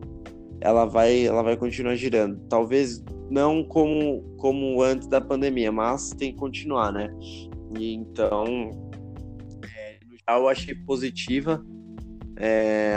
[0.60, 2.40] ela vai ela vai continuar girando.
[2.48, 7.08] Talvez não como como antes da pandemia, mas tem que continuar, né?
[7.78, 8.70] E então,
[9.62, 9.98] é,
[10.28, 11.64] eu achei positiva
[12.36, 12.96] é,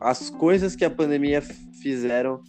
[0.00, 1.42] as coisas que a pandemia
[1.82, 2.40] fizeram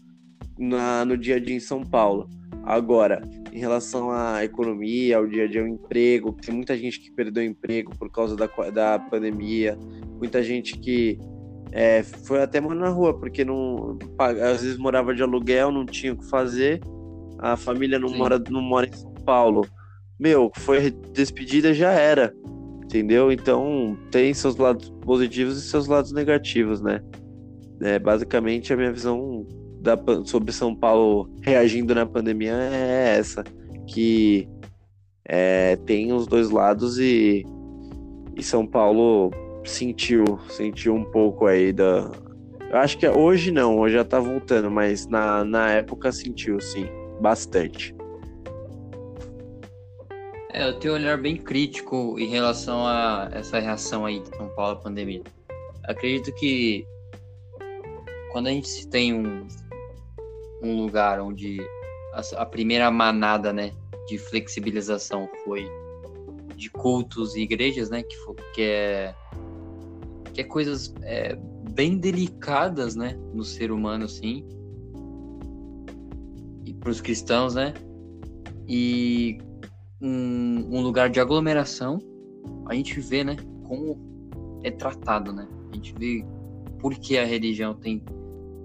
[0.57, 2.29] na, no dia a dia em São Paulo.
[2.63, 3.21] Agora,
[3.51, 7.43] em relação à economia, ao dia a dia, ao emprego, tem muita gente que perdeu
[7.43, 9.77] emprego por causa da, da pandemia,
[10.17, 11.19] muita gente que
[11.75, 16.13] é, foi até morar na rua, porque não, às vezes morava de aluguel, não tinha
[16.13, 16.79] o que fazer,
[17.39, 19.65] a família não, mora, não mora em São Paulo.
[20.19, 22.31] Meu, foi despedida já era,
[22.83, 23.31] entendeu?
[23.31, 27.01] Então tem seus lados positivos e seus lados negativos, né?
[27.81, 29.43] É, basicamente a minha visão
[29.81, 33.43] da, sobre São Paulo reagindo na pandemia é essa,
[33.87, 34.47] que
[35.25, 37.43] é, tem os dois lados e,
[38.35, 39.31] e São Paulo
[39.63, 42.11] sentiu, sentiu um pouco aí da.
[42.69, 46.87] Eu acho que hoje não, hoje já tá voltando, mas na, na época sentiu, sim,
[47.21, 47.95] bastante.
[50.51, 54.49] É, eu tenho um olhar bem crítico em relação a essa reação aí de São
[54.49, 55.23] Paulo à pandemia.
[55.83, 56.85] Acredito que
[58.31, 59.47] quando a gente tem um,
[60.61, 61.59] um lugar onde
[62.13, 63.71] a, a primeira manada, né,
[64.07, 65.67] de flexibilização foi
[66.55, 69.15] de cultos e igrejas, né, que, foi, que é
[70.33, 71.37] que é coisas é,
[71.71, 74.45] bem delicadas, né, no ser humano, assim,
[76.65, 77.73] e para os cristãos, né,
[78.67, 79.37] e
[80.01, 81.99] um, um, lugar de aglomeração,
[82.67, 83.97] a gente vê, né, como
[84.63, 86.25] é tratado, né, a gente vê
[86.79, 88.03] por que a religião tem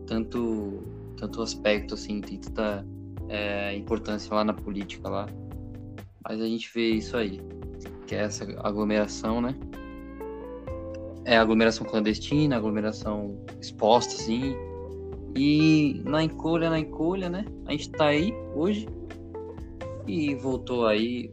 [0.06, 0.82] tanto
[1.18, 2.86] tanto aspecto assim, tem tanta
[3.28, 5.26] é, importância lá na política lá.
[6.24, 7.40] Mas a gente vê isso aí,
[8.06, 9.54] que é essa aglomeração, né?
[11.28, 14.56] É aglomeração clandestina, aglomeração exposta, assim.
[15.36, 17.44] E na encolha, na encolha, né?
[17.66, 18.88] A gente tá aí hoje
[20.06, 21.30] e voltou aí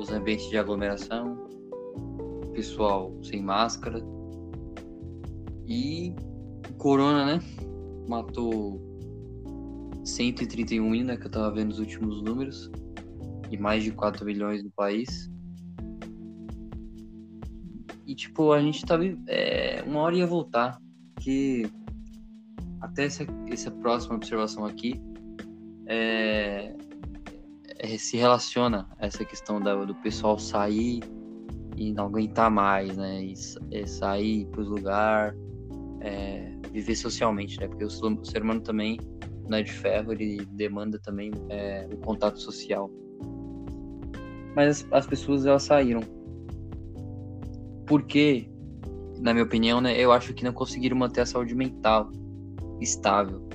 [0.00, 1.46] os ambientes de aglomeração,
[2.54, 4.02] pessoal sem máscara.
[5.66, 6.14] E
[6.78, 7.42] corona, né?
[8.08, 8.80] Matou
[10.06, 12.70] 131 mil, né, que eu tava vendo os últimos números,
[13.50, 15.30] e mais de 4 milhões no país.
[18.14, 19.02] E, tipo, a gente tava.
[19.26, 20.80] É, uma hora ia voltar,
[21.18, 21.68] que
[22.80, 25.02] até essa, essa próxima observação aqui
[25.84, 26.72] é,
[27.76, 31.00] é, se relaciona a essa questão da, do pessoal sair
[31.76, 33.20] e não aguentar mais, né?
[33.20, 33.34] E,
[33.72, 35.36] é, sair para os lugares,
[36.00, 37.66] é, viver socialmente, né?
[37.66, 38.96] Porque o ser humano também
[39.48, 42.88] não é de ferro, ele demanda também é, o contato social.
[44.54, 46.00] Mas as, as, pessoas elas saíram.
[47.86, 48.48] Porque,
[49.18, 52.10] na minha opinião, né, eu acho que não conseguiram manter a saúde mental
[52.80, 53.46] estável.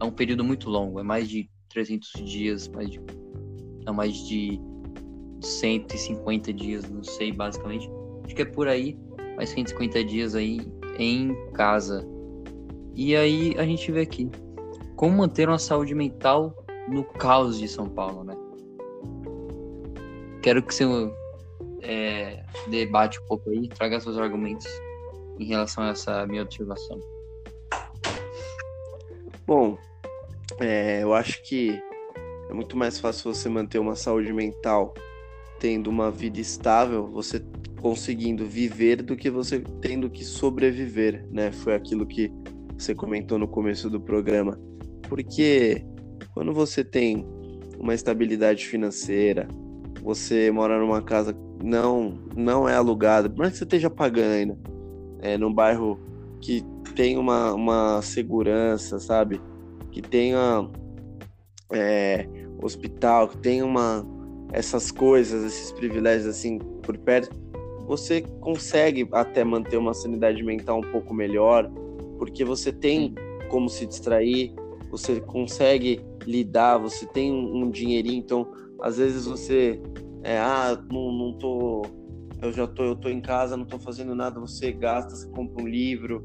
[0.00, 3.00] É um período muito longo, é mais de 300 dias, mais de,
[3.84, 4.60] não, mais de
[5.40, 7.90] 150 dias, não sei, basicamente.
[8.24, 8.98] Acho que é por aí,
[9.36, 10.60] mais 150 dias aí
[10.98, 12.06] em casa.
[12.94, 14.30] E aí a gente vê aqui,
[14.96, 16.54] como manter uma saúde mental
[16.88, 18.34] no caos de São Paulo, né?
[20.42, 20.84] Quero que você
[21.86, 24.66] é, debate um pouco aí, traga seus argumentos
[25.38, 26.98] em relação a essa minha observação.
[29.46, 29.78] Bom,
[30.58, 31.80] é, eu acho que
[32.50, 34.92] é muito mais fácil você manter uma saúde mental
[35.60, 37.42] tendo uma vida estável, você
[37.80, 41.52] conseguindo viver do que você tendo que sobreviver, né?
[41.52, 42.30] Foi aquilo que
[42.76, 44.58] você comentou no começo do programa.
[45.08, 45.84] Porque
[46.34, 47.24] quando você tem
[47.78, 49.46] uma estabilidade financeira,
[50.02, 51.32] você mora numa casa
[51.66, 54.58] não não é alugada, mas que você esteja pagando ainda,
[55.20, 55.98] é, num bairro
[56.40, 56.64] que
[56.94, 59.40] tem uma, uma segurança, sabe?
[59.90, 60.70] Que tenha
[61.72, 62.28] é,
[62.62, 64.06] hospital, que tenha uma,
[64.52, 67.36] essas coisas, esses privilégios assim por perto,
[67.86, 71.70] você consegue até manter uma sanidade mental um pouco melhor,
[72.18, 73.14] porque você tem
[73.48, 74.54] como se distrair,
[74.90, 78.46] você consegue lidar, você tem um, um dinheirinho, então
[78.80, 79.80] às vezes você
[80.26, 81.82] é, ah, não, não tô,
[82.42, 85.62] eu já tô, eu tô em casa, não tô fazendo nada, você gasta, você compra
[85.62, 86.20] um livro,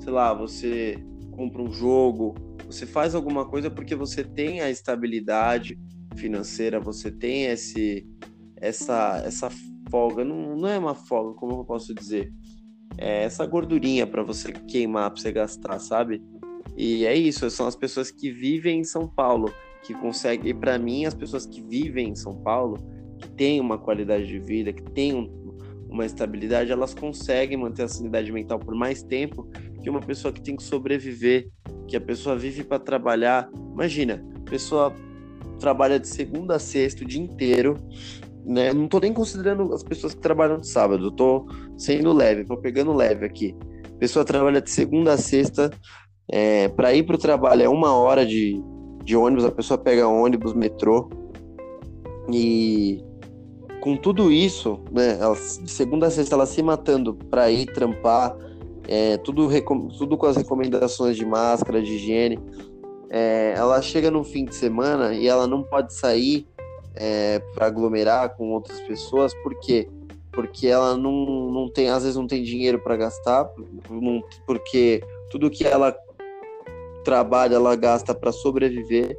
[0.00, 0.96] sei lá, você
[1.32, 2.34] compra um jogo,
[2.64, 5.78] você faz alguma coisa porque você tem a estabilidade
[6.16, 8.08] financeira, você tem esse
[8.56, 9.50] essa essa
[9.90, 12.32] folga, não, não é uma folga, como eu posso dizer?
[12.96, 16.22] É essa gordurinha para você queimar, para você gastar, sabe?
[16.74, 21.04] E é isso, são as pessoas que vivem em São Paulo, que conseguem, para mim,
[21.04, 22.78] as pessoas que vivem em São Paulo,
[23.22, 25.56] que têm uma qualidade de vida, que têm um,
[25.88, 29.48] uma estabilidade, elas conseguem manter a sanidade mental por mais tempo
[29.82, 31.48] que uma pessoa que tem que sobreviver,
[31.88, 33.48] que a pessoa vive para trabalhar.
[33.72, 34.94] Imagina, a pessoa
[35.58, 37.76] trabalha de segunda a sexta o dia inteiro,
[38.44, 38.72] né?
[38.72, 41.46] Não tô nem considerando as pessoas que trabalham de sábado, eu tô
[41.78, 43.54] sendo leve, tô pegando leve aqui
[44.02, 45.70] pessoa trabalha de segunda a sexta,
[46.28, 48.60] é, para ir para o trabalho é uma hora de,
[49.04, 51.08] de ônibus, a pessoa pega ônibus, metrô,
[52.28, 53.00] e
[53.82, 58.36] com tudo isso, né, ela, de segunda a sexta ela se matando para ir trampar,
[58.86, 59.48] é, tudo,
[59.98, 62.38] tudo com as recomendações de máscara, de higiene,
[63.10, 66.46] é, ela chega no fim de semana e ela não pode sair
[66.94, 69.88] é, para aglomerar com outras pessoas, por quê?
[70.30, 73.50] Porque ela não, não tem, às vezes não tem dinheiro para gastar,
[74.46, 75.92] porque tudo que ela
[77.02, 79.18] trabalha ela gasta para sobreviver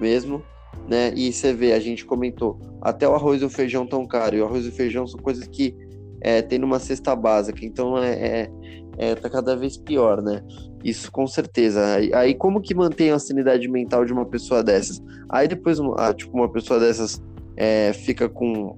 [0.00, 0.40] mesmo,
[0.88, 1.12] né?
[1.14, 4.40] E você vê, a gente comentou, até o arroz e o feijão tão caro, e
[4.40, 5.74] o arroz e o feijão são coisas que
[6.20, 8.50] é, tem numa cesta básica, então é, é,
[8.96, 10.42] é, tá cada vez pior, né?
[10.82, 11.94] Isso com certeza.
[11.94, 15.02] Aí, aí, como que mantém a sanidade mental de uma pessoa dessas?
[15.28, 17.22] Aí depois, ah, tipo, uma pessoa dessas
[17.56, 18.76] é, fica com,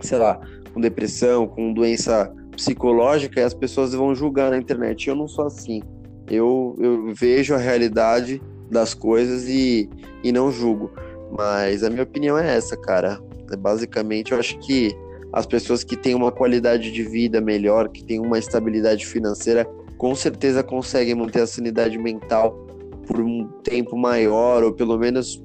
[0.00, 0.40] sei lá,
[0.72, 5.08] com depressão, com doença psicológica, e as pessoas vão julgar na internet.
[5.08, 5.82] Eu não sou assim.
[6.30, 8.40] Eu, eu vejo a realidade
[8.70, 9.88] das coisas e,
[10.22, 10.90] e não julgo.
[11.36, 13.20] Mas a minha opinião é essa, cara.
[13.50, 14.94] É, basicamente, eu acho que
[15.32, 20.14] as pessoas que têm uma qualidade de vida melhor, que têm uma estabilidade financeira, com
[20.14, 22.66] certeza conseguem manter a sanidade mental
[23.06, 25.42] por um tempo maior, ou pelo menos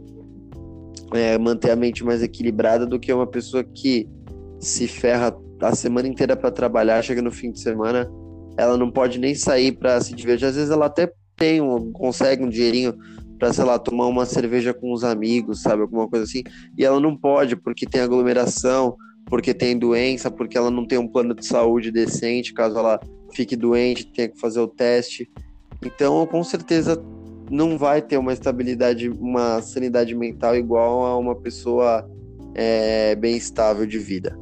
[1.13, 4.07] é, manter a mente mais equilibrada do que uma pessoa que
[4.59, 8.09] se ferra a semana inteira para trabalhar, chega no fim de semana,
[8.57, 10.45] ela não pode nem sair para se divertir.
[10.45, 12.93] Às vezes ela até tem um, consegue um dinheirinho
[13.37, 16.43] para, sei lá, tomar uma cerveja com os amigos, sabe, alguma coisa assim,
[16.77, 21.07] e ela não pode porque tem aglomeração, porque tem doença, porque ela não tem um
[21.07, 22.99] plano de saúde decente, caso ela
[23.33, 25.29] fique doente, tenha que fazer o teste.
[25.83, 27.03] Então, com certeza
[27.49, 32.09] não vai ter uma estabilidade, uma sanidade mental igual a uma pessoa
[32.55, 34.37] é, bem estável de vida.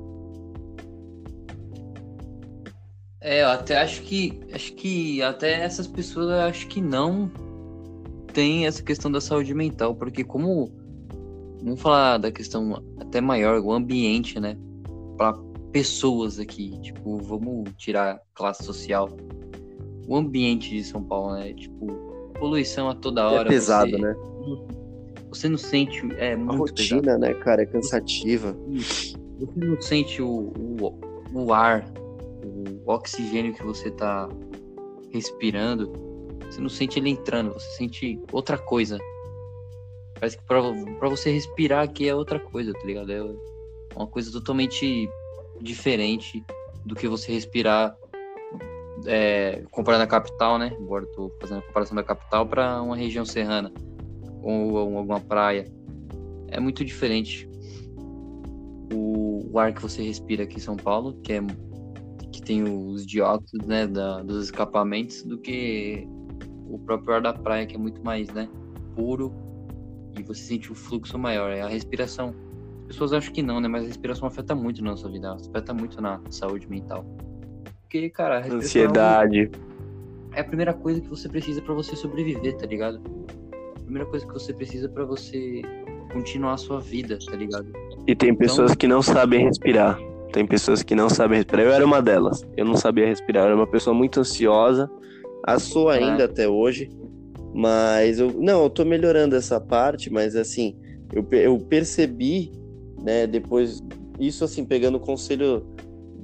[3.22, 7.30] É, eu até acho que acho que até essas pessoas eu acho que não
[8.34, 10.72] tem essa questão da saúde mental, porque como
[11.62, 14.58] vamos falar da questão até maior, o ambiente, né?
[15.18, 15.38] Para
[15.72, 19.10] pessoas aqui, tipo, vamos tirar classe social.
[20.08, 21.54] O ambiente de São Paulo, né?
[21.54, 21.88] Tipo,
[22.40, 23.48] poluição a toda é hora.
[23.48, 24.16] É pesado, você, né?
[25.30, 26.02] Você não sente.
[26.18, 27.20] É muito a rotina, pesado.
[27.20, 27.62] né, cara?
[27.62, 28.58] É cansativa.
[29.40, 30.52] Você não sente o,
[30.82, 31.00] o,
[31.34, 31.86] o ar
[32.86, 34.30] o oxigênio que você tá
[35.12, 35.92] respirando,
[36.46, 38.98] você não sente ele entrando, você sente outra coisa.
[40.20, 43.12] Parece que pra você respirar aqui é outra coisa, tá ligado?
[43.12, 43.22] É
[43.96, 45.10] uma coisa totalmente
[45.60, 46.44] diferente
[46.86, 47.98] do que você respirar
[49.06, 50.76] é, comparando a capital, né?
[50.80, 53.72] Agora tô fazendo a comparação da capital para uma região serrana
[54.42, 55.72] ou, ou alguma praia.
[56.48, 57.50] É muito diferente
[58.94, 61.42] o, o, ar que você respira aqui em São Paulo, que é
[62.32, 66.08] que tem os dióxidos, né, da, dos escapamentos, do que
[66.70, 68.48] o próprio ar da praia, que é muito mais, né,
[68.96, 69.34] puro
[70.18, 71.52] e você sente o fluxo maior.
[71.52, 72.34] É a respiração.
[72.82, 75.74] As pessoas acham que não, né, mas a respiração afeta muito na nossa vida, afeta
[75.74, 77.06] muito na saúde mental.
[77.82, 79.52] Porque, cara, a ansiedade
[80.34, 83.02] é a primeira coisa que você precisa para você sobreviver, tá ligado?
[83.76, 85.62] A primeira coisa que você precisa para você
[86.14, 87.68] continuar a sua vida, tá ligado?
[88.08, 88.78] E tem pessoas então...
[88.78, 90.00] que não sabem respirar.
[90.32, 91.66] Tem pessoas que não sabem respirar.
[91.66, 92.46] Eu era uma delas.
[92.56, 93.44] Eu não sabia respirar.
[93.44, 94.90] Eu era uma pessoa muito ansiosa.
[95.46, 96.26] A sou ainda é.
[96.26, 96.90] até hoje.
[97.54, 98.32] Mas eu.
[98.34, 100.76] Não, eu tô melhorando essa parte, mas assim,
[101.14, 102.52] eu, eu percebi,
[103.04, 103.82] né, depois.
[104.20, 105.66] Isso assim, pegando conselho.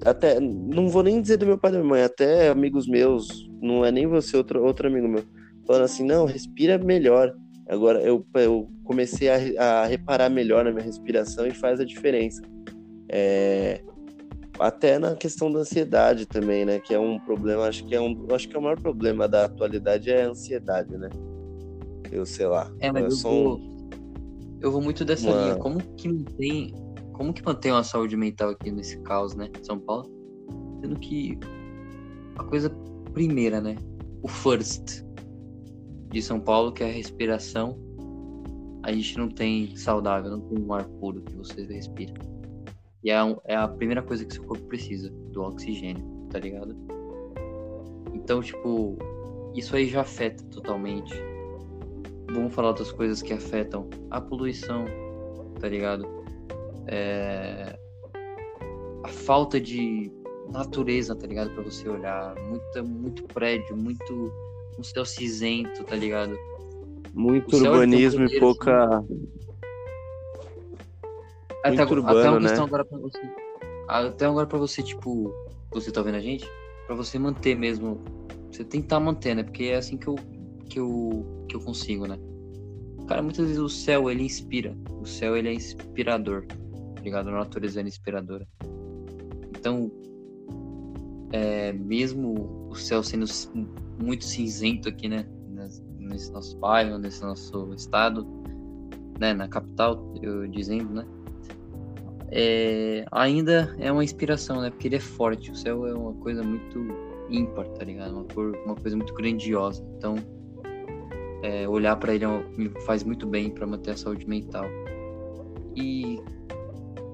[0.05, 0.39] Até.
[0.39, 3.49] Não vou nem dizer do meu pai e da minha mãe, até amigos meus.
[3.61, 5.23] Não é nem você, outro, outro amigo meu.
[5.65, 7.33] Falando assim, não, respira melhor.
[7.67, 12.41] Agora eu, eu comecei a, a reparar melhor na minha respiração e faz a diferença.
[13.09, 13.81] É,
[14.59, 16.79] até na questão da ansiedade também, né?
[16.79, 19.45] Que é um problema, acho que é um, acho que é o maior problema da
[19.45, 21.09] atualidade é a ansiedade, né?
[22.11, 22.71] Eu sei lá.
[22.79, 23.61] É, mas eu, eu vou,
[24.61, 25.41] eu vou muito dessa uma...
[25.41, 25.55] linha.
[25.57, 26.73] Como que mantém,
[27.13, 29.49] como que mantém uma saúde mental aqui nesse caos, né?
[29.61, 30.09] São Paulo,
[30.81, 31.37] sendo que
[32.37, 32.69] a coisa
[33.13, 33.75] primeira, né?
[34.21, 35.03] O first
[36.11, 37.77] de São Paulo, que é a respiração.
[38.83, 42.13] A gente não tem saudável, não tem um ar puro que você respira.
[43.07, 46.75] E é, um, é a primeira coisa que seu corpo precisa, do oxigênio, tá ligado?
[48.13, 48.97] Então, tipo,
[49.55, 51.15] isso aí já afeta totalmente.
[52.33, 54.83] Vamos falar outras coisas que afetam a poluição,
[55.57, 56.05] tá ligado?
[56.87, 57.79] É...
[59.05, 60.11] A falta de
[60.51, 61.51] natureza, tá ligado?
[61.51, 62.35] Pra você olhar.
[62.41, 64.33] Muito, muito prédio, muito
[64.77, 66.37] um céu cinzento, tá ligado?
[67.13, 68.97] Muito urbanismo e pouca.
[68.97, 69.46] Assim,
[71.63, 72.67] até, urbano, até uma questão né?
[72.67, 73.21] agora pra você.
[73.87, 75.33] Até agora pra você, tipo,
[75.71, 76.49] você tá vendo a gente?
[76.85, 78.01] Pra você manter mesmo
[78.51, 80.15] você estar tá mantendo, é porque é assim que eu,
[80.69, 82.17] que eu, que eu consigo, né?
[83.07, 84.75] Cara, muitas vezes o céu ele inspira.
[84.99, 86.45] O céu ele é inspirador.
[86.95, 87.29] Tá ligado?
[87.29, 88.47] A natureza é inspiradora.
[89.49, 89.91] Então,
[91.31, 93.25] é, mesmo o céu sendo
[94.01, 95.25] muito cinzento aqui, né?
[95.99, 98.25] Nesse nosso bairro, nesse nosso estado,
[99.19, 99.33] né?
[99.33, 101.05] Na capital, eu dizendo, né?
[102.31, 104.69] É, ainda é uma inspiração, né?
[104.69, 105.51] Porque ele é forte.
[105.51, 106.87] O céu é uma coisa muito
[107.29, 108.13] ímpar, tá ligado?
[108.13, 109.85] Uma, cor, uma coisa muito grandiosa.
[109.97, 110.15] Então,
[111.43, 114.65] é, olhar para ele é me faz muito bem para manter a saúde mental.
[115.75, 116.19] E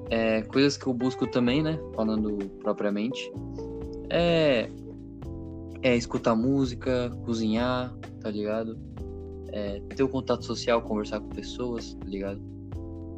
[0.09, 1.79] é, coisas que eu busco também, né?
[1.95, 3.31] Falando propriamente,
[4.09, 4.69] é,
[5.81, 8.79] é escutar música, cozinhar, tá ligado?
[9.51, 12.41] É, ter o um contato social, conversar com pessoas, tá ligado?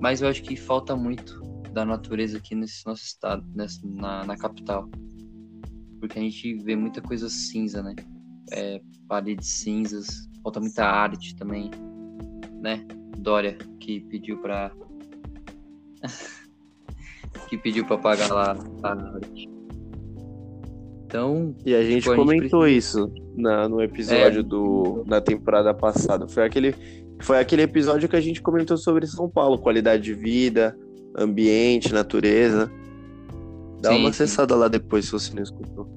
[0.02, 1.42] Mas eu acho que falta muito
[1.76, 4.90] da natureza aqui nesse nosso estado, nessa, na, na capital.
[6.00, 7.94] Porque a gente vê muita coisa cinza, né?
[8.54, 11.70] É, paredes cinzas, falta muita arte também,
[12.62, 12.86] né?
[13.18, 14.72] Dória, que pediu pra.
[17.50, 19.50] que pediu pra pagar lá a arte.
[21.06, 21.54] Então.
[21.66, 24.44] E a gente tipo, comentou a gente isso na, no episódio é...
[24.44, 26.26] do, da temporada passada.
[26.26, 26.74] Foi aquele,
[27.20, 30.78] foi aquele episódio que a gente comentou sobre São Paulo, qualidade de vida,
[31.18, 32.72] ambiente, natureza.
[33.82, 34.60] Dá sim, uma acessada sim.
[34.60, 35.88] lá depois se você não escutou.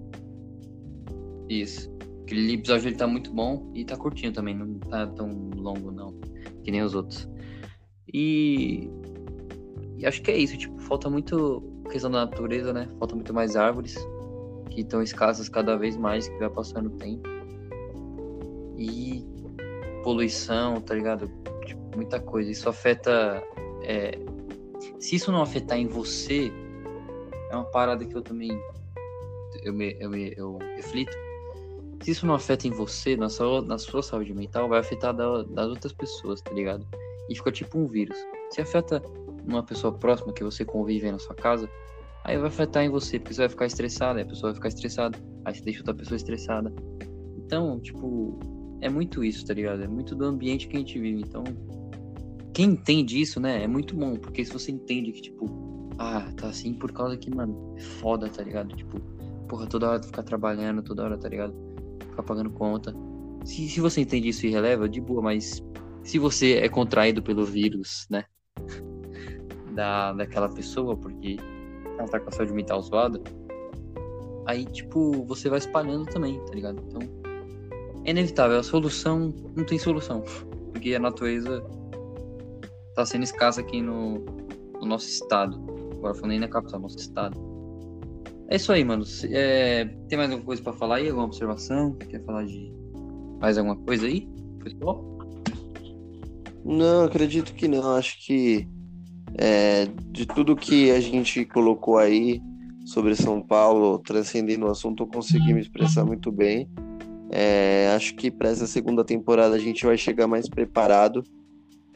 [1.49, 1.91] Isso.
[2.23, 6.15] Aquele episódio ele tá muito bom e tá curtinho também, não tá tão longo não,
[6.63, 7.27] que nem os outros.
[8.13, 8.91] E,
[9.97, 12.89] e acho que é isso, tipo, falta muito questão da natureza, né?
[12.99, 13.97] Falta muito mais árvores,
[14.71, 17.29] que estão escassas cada vez mais, que vai passando o tempo.
[18.77, 19.25] E
[20.05, 21.31] poluição, tá ligado?
[21.67, 22.51] Tipo, muita coisa.
[22.51, 23.43] Isso afeta.
[23.83, 24.19] É...
[24.99, 26.53] Se isso não afetar em você,
[27.51, 28.51] é uma parada que eu também
[29.63, 31.17] eu, me, eu, me, eu reflito
[32.03, 35.43] se isso não afeta em você, na sua, na sua saúde mental, vai afetar da,
[35.43, 36.87] das outras pessoas, tá ligado?
[37.29, 38.17] E fica tipo um vírus.
[38.51, 39.03] Se afeta
[39.47, 41.69] uma pessoa próxima que você convive na sua casa,
[42.25, 44.69] aí vai afetar em você, porque você vai ficar estressado, aí a pessoa vai ficar
[44.69, 46.73] estressada, aí você deixa outra pessoa estressada.
[47.37, 48.39] Então, tipo,
[48.81, 49.83] é muito isso, tá ligado?
[49.83, 51.23] É muito do ambiente que a gente vive.
[51.23, 51.43] Então,
[52.59, 55.49] quem entende isso, né, é muito bom, porque se você entende que, tipo,
[55.97, 58.75] ah, tá assim por causa que, mano, é foda, tá ligado?
[58.75, 58.99] Tipo,
[59.49, 61.55] porra, toda hora ficar trabalhando, toda hora, tá ligado?
[62.01, 62.93] ficar pagando conta.
[63.45, 65.63] Se, se você entende isso e releva, de boa, mas
[66.03, 68.25] se você é contraído pelo vírus, né?
[69.73, 71.37] Da, daquela pessoa, porque
[71.97, 73.23] ela tá com a saúde mental zoada,
[74.45, 76.83] aí, tipo, você vai espalhando também, tá ligado?
[76.89, 77.01] Então,
[78.05, 78.59] é inevitável.
[78.59, 80.25] A solução não tem solução,
[80.75, 81.65] porque a natureza
[82.99, 84.25] tá sendo escassa aqui no,
[84.81, 85.57] no nosso estado.
[85.93, 87.39] Agora falando nem na capital, nosso estado.
[88.49, 89.05] É isso aí, mano.
[89.31, 91.09] É, tem mais alguma coisa para falar aí?
[91.09, 91.95] Alguma observação?
[91.95, 92.73] Quer falar de
[93.41, 94.29] mais alguma coisa aí,
[94.65, 95.05] pessoal?
[96.65, 97.95] Não, acredito que não.
[97.95, 98.67] Acho que
[99.39, 102.43] é, de tudo que a gente colocou aí
[102.85, 106.69] sobre São Paulo, transcendendo o assunto, eu consegui me expressar muito bem.
[107.31, 111.23] É, acho que para essa segunda temporada a gente vai chegar mais preparado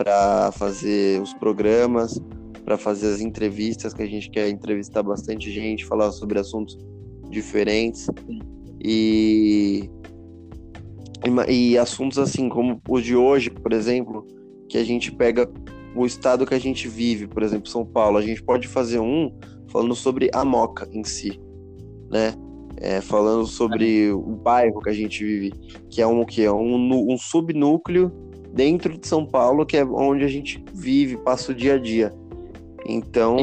[0.02, 2.20] para fazer os programas,
[2.64, 6.76] para fazer as entrevistas, que a gente quer entrevistar bastante gente, falar sobre assuntos
[7.30, 8.08] diferentes.
[8.84, 9.88] E,
[11.24, 14.26] e, e assuntos assim, como o de hoje, por exemplo,
[14.68, 15.48] que a gente pega
[15.94, 19.32] o estado que a gente vive, por exemplo, São Paulo, a gente pode fazer um
[19.70, 21.40] falando sobre a Moca em si,
[22.10, 22.34] né?
[22.76, 25.52] É, falando sobre o bairro que a gente vive,
[25.88, 28.10] que é um que é um, um subnúcleo
[28.52, 32.12] dentro de São Paulo, que é onde a gente vive, passa o dia a dia.
[32.84, 33.38] Então,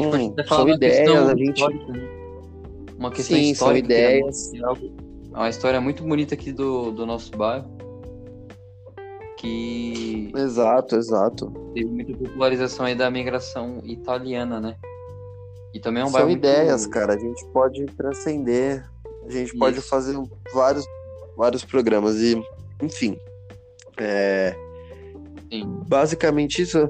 [0.46, 1.66] são ideias, a gente.
[1.66, 2.08] Né?
[2.98, 4.52] Uma questão Sim, são ideias.
[4.54, 7.66] É uma história muito bonita aqui do, do nosso bairro.
[9.38, 10.30] Que.
[10.36, 11.50] Exato, exato.
[11.74, 14.76] Teve muita popularização aí da migração italiana, né?
[15.72, 16.28] E também é um bairro.
[16.28, 16.92] São ideias, muito...
[16.92, 17.14] cara.
[17.14, 18.86] A gente pode transcender.
[19.24, 19.58] A gente Isso.
[19.58, 20.14] pode fazer
[20.52, 20.84] vários,
[21.36, 22.16] vários programas.
[22.16, 22.38] E,
[22.82, 23.16] enfim.
[23.96, 24.54] É...
[25.50, 25.82] Sim.
[25.88, 26.88] Basicamente isso.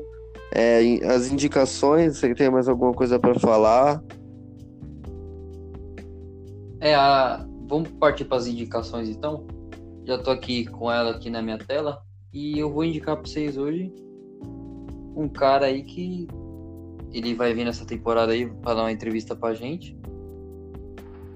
[0.53, 4.03] É, as indicações, você tem mais alguma coisa para falar?
[6.81, 7.47] É, a...
[7.69, 9.47] vamos partir para as indicações então.
[10.05, 12.03] Já tô aqui com ela aqui na minha tela
[12.33, 13.93] e eu vou indicar para vocês hoje
[15.15, 16.27] um cara aí que
[17.13, 19.97] ele vai vir nessa temporada aí para dar uma entrevista pra gente.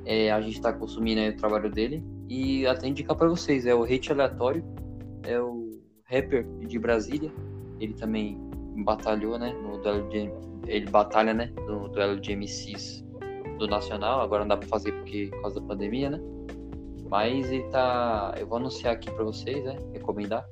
[0.05, 3.85] É, a gente tá consumindo o trabalho dele e até indicar para vocês, é o
[3.85, 4.65] Hate Aleatório,
[5.23, 5.74] é o
[6.05, 7.33] rapper de Brasília.
[7.81, 8.39] Ele também
[8.85, 10.31] batalhou, né, no duelo de
[10.67, 13.05] ele batalha, né, no duelo de MCs
[13.59, 16.21] do Nacional, agora não dá para fazer porque por causa da pandemia, né?
[17.09, 18.35] Mas ele tá.
[18.39, 19.77] Eu vou anunciar aqui pra vocês, né?
[19.93, 20.45] Recomendar.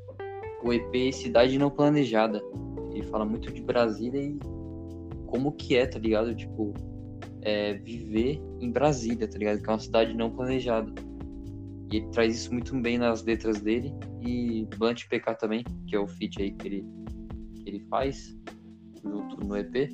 [0.62, 2.40] O EP Cidade Não Planejada.
[2.92, 4.38] Ele fala muito de Brasília e
[5.26, 6.34] como que é, tá ligado?
[6.34, 6.74] Tipo,
[7.40, 9.61] é, viver em Brasília, tá ligado?
[9.61, 10.92] Que é uma cidade não planejada.
[11.90, 13.92] E ele traz isso muito bem nas letras dele.
[14.25, 16.87] E Blunt PK também, que é o feat aí que ele,
[17.57, 18.37] que ele faz
[19.03, 19.91] junto no EP.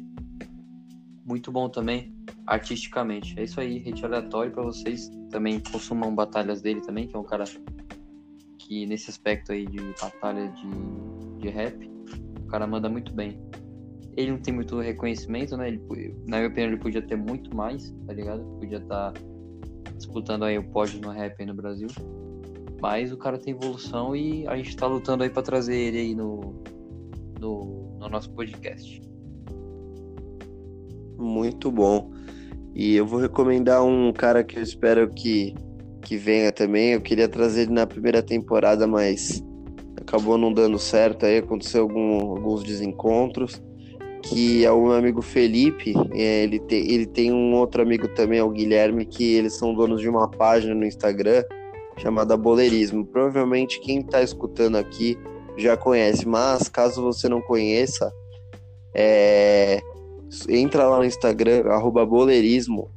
[1.24, 2.14] Muito bom também,
[2.46, 3.38] artisticamente.
[3.38, 5.10] É isso aí, hate aleatório para vocês.
[5.30, 7.44] Também consumam batalhas dele também, que é um cara
[8.58, 11.90] que nesse aspecto aí de batalha de, de rap,
[12.40, 13.40] o cara manda muito bem.
[14.16, 15.68] Ele não tem muito reconhecimento, né?
[15.68, 18.42] Ele, na minha opinião, ele podia ter muito mais, tá ligado?
[18.58, 19.20] Podia estar tá
[19.96, 21.88] disputando aí o pódio no rap aí no Brasil.
[22.80, 26.14] Mas o cara tem evolução e a gente tá lutando aí para trazer ele aí
[26.14, 26.62] no,
[27.40, 29.02] no, no nosso podcast.
[31.16, 32.12] Muito bom.
[32.74, 35.54] E eu vou recomendar um cara que eu espero que,
[36.02, 36.92] que venha também.
[36.92, 39.42] Eu queria trazer ele na primeira temporada, mas
[40.00, 43.60] acabou não dando certo aí, aconteceu algum, alguns desencontros
[44.22, 48.42] que é o meu amigo Felipe, é, ele, ele tem um outro amigo também, é
[48.42, 51.44] o Guilherme, que eles são donos de uma página no Instagram
[51.98, 53.04] chamada Boleirismo.
[53.04, 55.18] Provavelmente quem está escutando aqui
[55.56, 58.12] já conhece, mas caso você não conheça,
[58.94, 59.80] é,
[60.48, 62.90] entra lá no Instagram, arroba Boleirismo,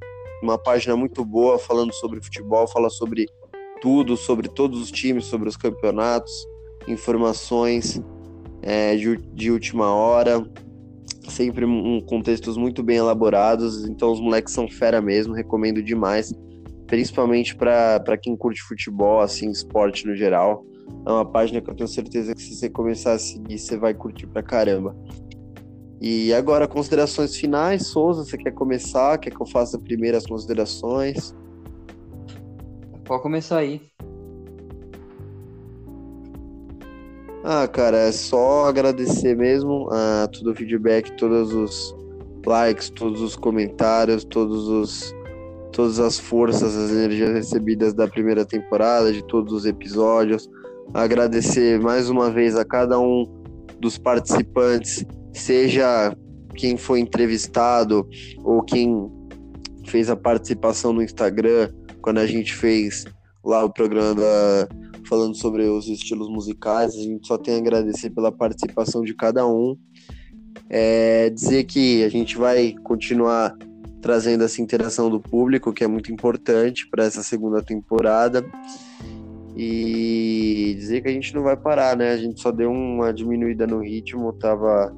[0.43, 3.27] uma página muito boa falando sobre futebol, fala sobre
[3.81, 6.31] tudo, sobre todos os times, sobre os campeonatos,
[6.87, 8.01] informações
[8.61, 10.47] é, de, de última hora,
[11.27, 16.31] sempre um, com textos muito bem elaborados, então os moleques são fera mesmo, recomendo demais,
[16.91, 20.65] principalmente para quem curte futebol, assim, esporte no geral.
[21.07, 23.93] É uma página que eu tenho certeza que se você começar a seguir, você vai
[23.93, 24.93] curtir pra caramba.
[26.01, 29.17] E agora, considerações finais, Souza, você quer começar?
[29.19, 31.33] Quer que eu faça primeiro as considerações?
[33.05, 33.81] Pode começar aí.
[37.41, 41.95] Ah, cara, é só agradecer mesmo a todo o feedback, todos os
[42.45, 45.20] likes, todos os comentários, todos os
[45.71, 50.49] todas as forças, as energias recebidas da primeira temporada, de todos os episódios.
[50.93, 53.25] Agradecer mais uma vez a cada um
[53.79, 56.15] dos participantes, seja
[56.55, 58.07] quem foi entrevistado
[58.43, 59.09] ou quem
[59.87, 61.69] fez a participação no Instagram,
[62.01, 63.05] quando a gente fez
[63.43, 64.67] lá o programa da
[65.07, 66.95] falando sobre os estilos musicais.
[66.95, 69.75] A gente só tem a agradecer pela participação de cada um.
[70.69, 73.53] É, dizer que a gente vai continuar
[74.01, 78.43] trazendo essa interação do público, que é muito importante para essa segunda temporada.
[79.55, 82.11] E dizer que a gente não vai parar, né?
[82.11, 84.95] A gente só deu uma diminuída no ritmo, tava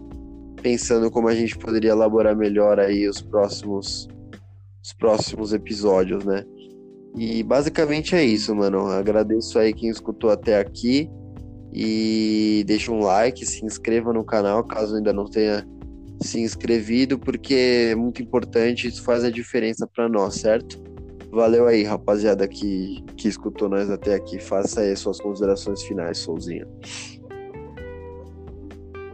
[0.62, 4.08] pensando como a gente poderia elaborar melhor aí os próximos
[4.84, 6.44] os próximos episódios, né?
[7.16, 8.88] E basicamente é isso, mano.
[8.88, 11.10] Agradeço aí quem escutou até aqui.
[11.72, 15.68] E deixa um like, se inscreva no canal caso ainda não tenha
[16.24, 20.82] se inscrevido, porque é muito importante, isso faz a diferença para nós, certo?
[21.32, 24.40] Valeu aí, rapaziada, que, que escutou nós até aqui.
[24.40, 26.68] Faça aí suas considerações finais, Souzinho.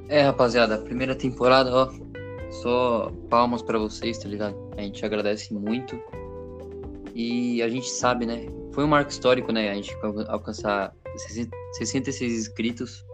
[0.10, 1.90] É, rapaziada, primeira temporada, ó,
[2.50, 4.58] só palmas para vocês, tá ligado?
[4.76, 5.98] A gente agradece muito
[7.16, 8.48] e a gente sabe, né?
[8.74, 9.70] Foi um marco histórico, né?
[9.70, 9.96] A gente
[10.28, 10.94] alcançar
[11.74, 13.06] 66 inscritos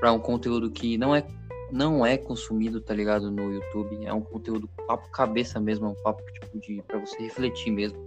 [0.00, 1.24] para um conteúdo que não é
[1.72, 4.04] não é consumido, tá ligado, no YouTube.
[4.04, 7.98] É um conteúdo papo cabeça mesmo, é um papo tipo de para você refletir mesmo.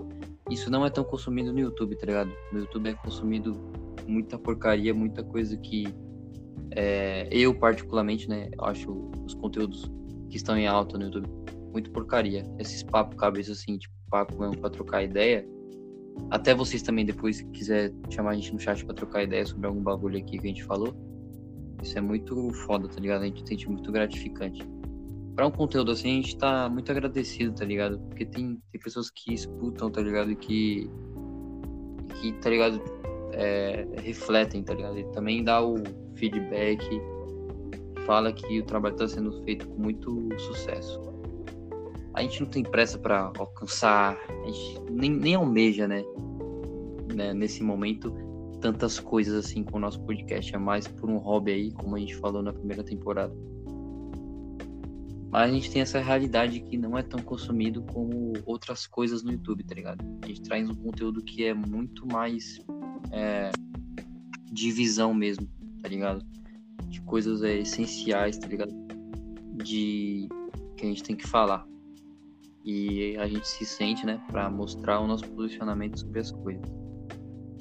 [0.49, 2.31] Isso não é tão consumido no YouTube, tá ligado?
[2.53, 3.59] No YouTube é consumido
[4.07, 5.87] muita porcaria, muita coisa que
[6.71, 8.91] é, eu particularmente, né, acho
[9.25, 9.91] os conteúdos
[10.29, 11.27] que estão em alta no YouTube
[11.71, 12.45] muito porcaria.
[12.59, 15.45] Esses papo cabeça assim, tipo papo mesmo pra trocar ideia.
[16.29, 19.67] Até vocês também, depois, se quiser chamar a gente no chat pra trocar ideia sobre
[19.67, 20.93] algum bagulho aqui que a gente falou.
[21.81, 23.23] Isso é muito foda, tá ligado?
[23.23, 24.67] A gente sente muito gratificante.
[25.35, 27.99] Pra um conteúdo assim, a gente tá muito agradecido, tá ligado?
[27.99, 30.31] Porque tem, tem pessoas que escutam, tá ligado?
[30.31, 30.89] E que,
[32.21, 32.81] que tá ligado?
[33.33, 34.97] É, refletem, tá ligado?
[34.97, 35.75] E também dá o
[36.15, 36.87] feedback,
[38.05, 41.05] fala que o trabalho tá sendo feito com muito sucesso
[42.15, 46.01] a gente não tem pressa para alcançar, a gente nem, nem almeja, né,
[47.13, 48.13] né, nesse momento,
[48.65, 50.55] tantas coisas assim com o nosso podcast.
[50.55, 53.31] É mais por um hobby aí, como a gente falou na primeira temporada.
[55.29, 59.33] Mas a gente tem essa realidade que não é tão consumido como outras coisas no
[59.33, 60.03] YouTube, tá ligado?
[60.23, 62.59] A gente traz um conteúdo que é muito mais
[63.11, 63.51] é,
[64.51, 65.47] de visão mesmo,
[65.83, 66.25] tá ligado?
[66.87, 68.73] De coisas é, essenciais, tá ligado?
[69.63, 70.27] De
[70.75, 71.67] que a gente tem que falar
[72.63, 76.84] e a gente se sente, né, para mostrar o nosso posicionamento sobre as coisas.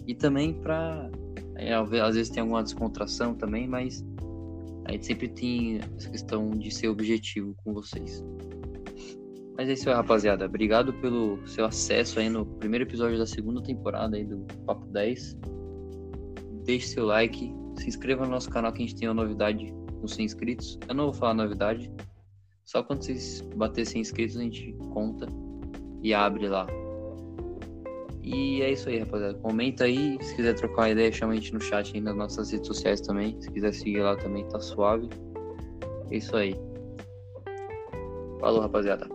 [0.07, 1.11] E também pra.
[1.57, 4.05] É, às vezes tem alguma descontração também, mas
[4.86, 8.22] a gente sempre tem essa questão de ser objetivo com vocês.
[9.57, 10.46] Mas é isso aí, rapaziada.
[10.46, 15.38] Obrigado pelo seu acesso aí no primeiro episódio da segunda temporada aí do Papo 10.
[16.64, 20.09] Deixe seu like, se inscreva no nosso canal que a gente tem uma novidade com
[20.09, 20.78] 100 inscritos.
[20.88, 21.90] Eu não vou falar novidade,
[22.64, 25.26] só quando vocês baterem 100 inscritos a gente conta
[26.02, 26.66] e abre lá.
[28.25, 29.35] E é isso aí, rapaziada.
[29.35, 30.16] Comenta aí.
[30.22, 33.03] Se quiser trocar uma ideia, chama a gente no chat aí nas nossas redes sociais
[33.03, 33.37] também.
[33.39, 35.11] Se quiser seguir lá também, tá suave.
[36.11, 36.57] É isso aí.
[38.41, 39.07] Falou, rapaziada.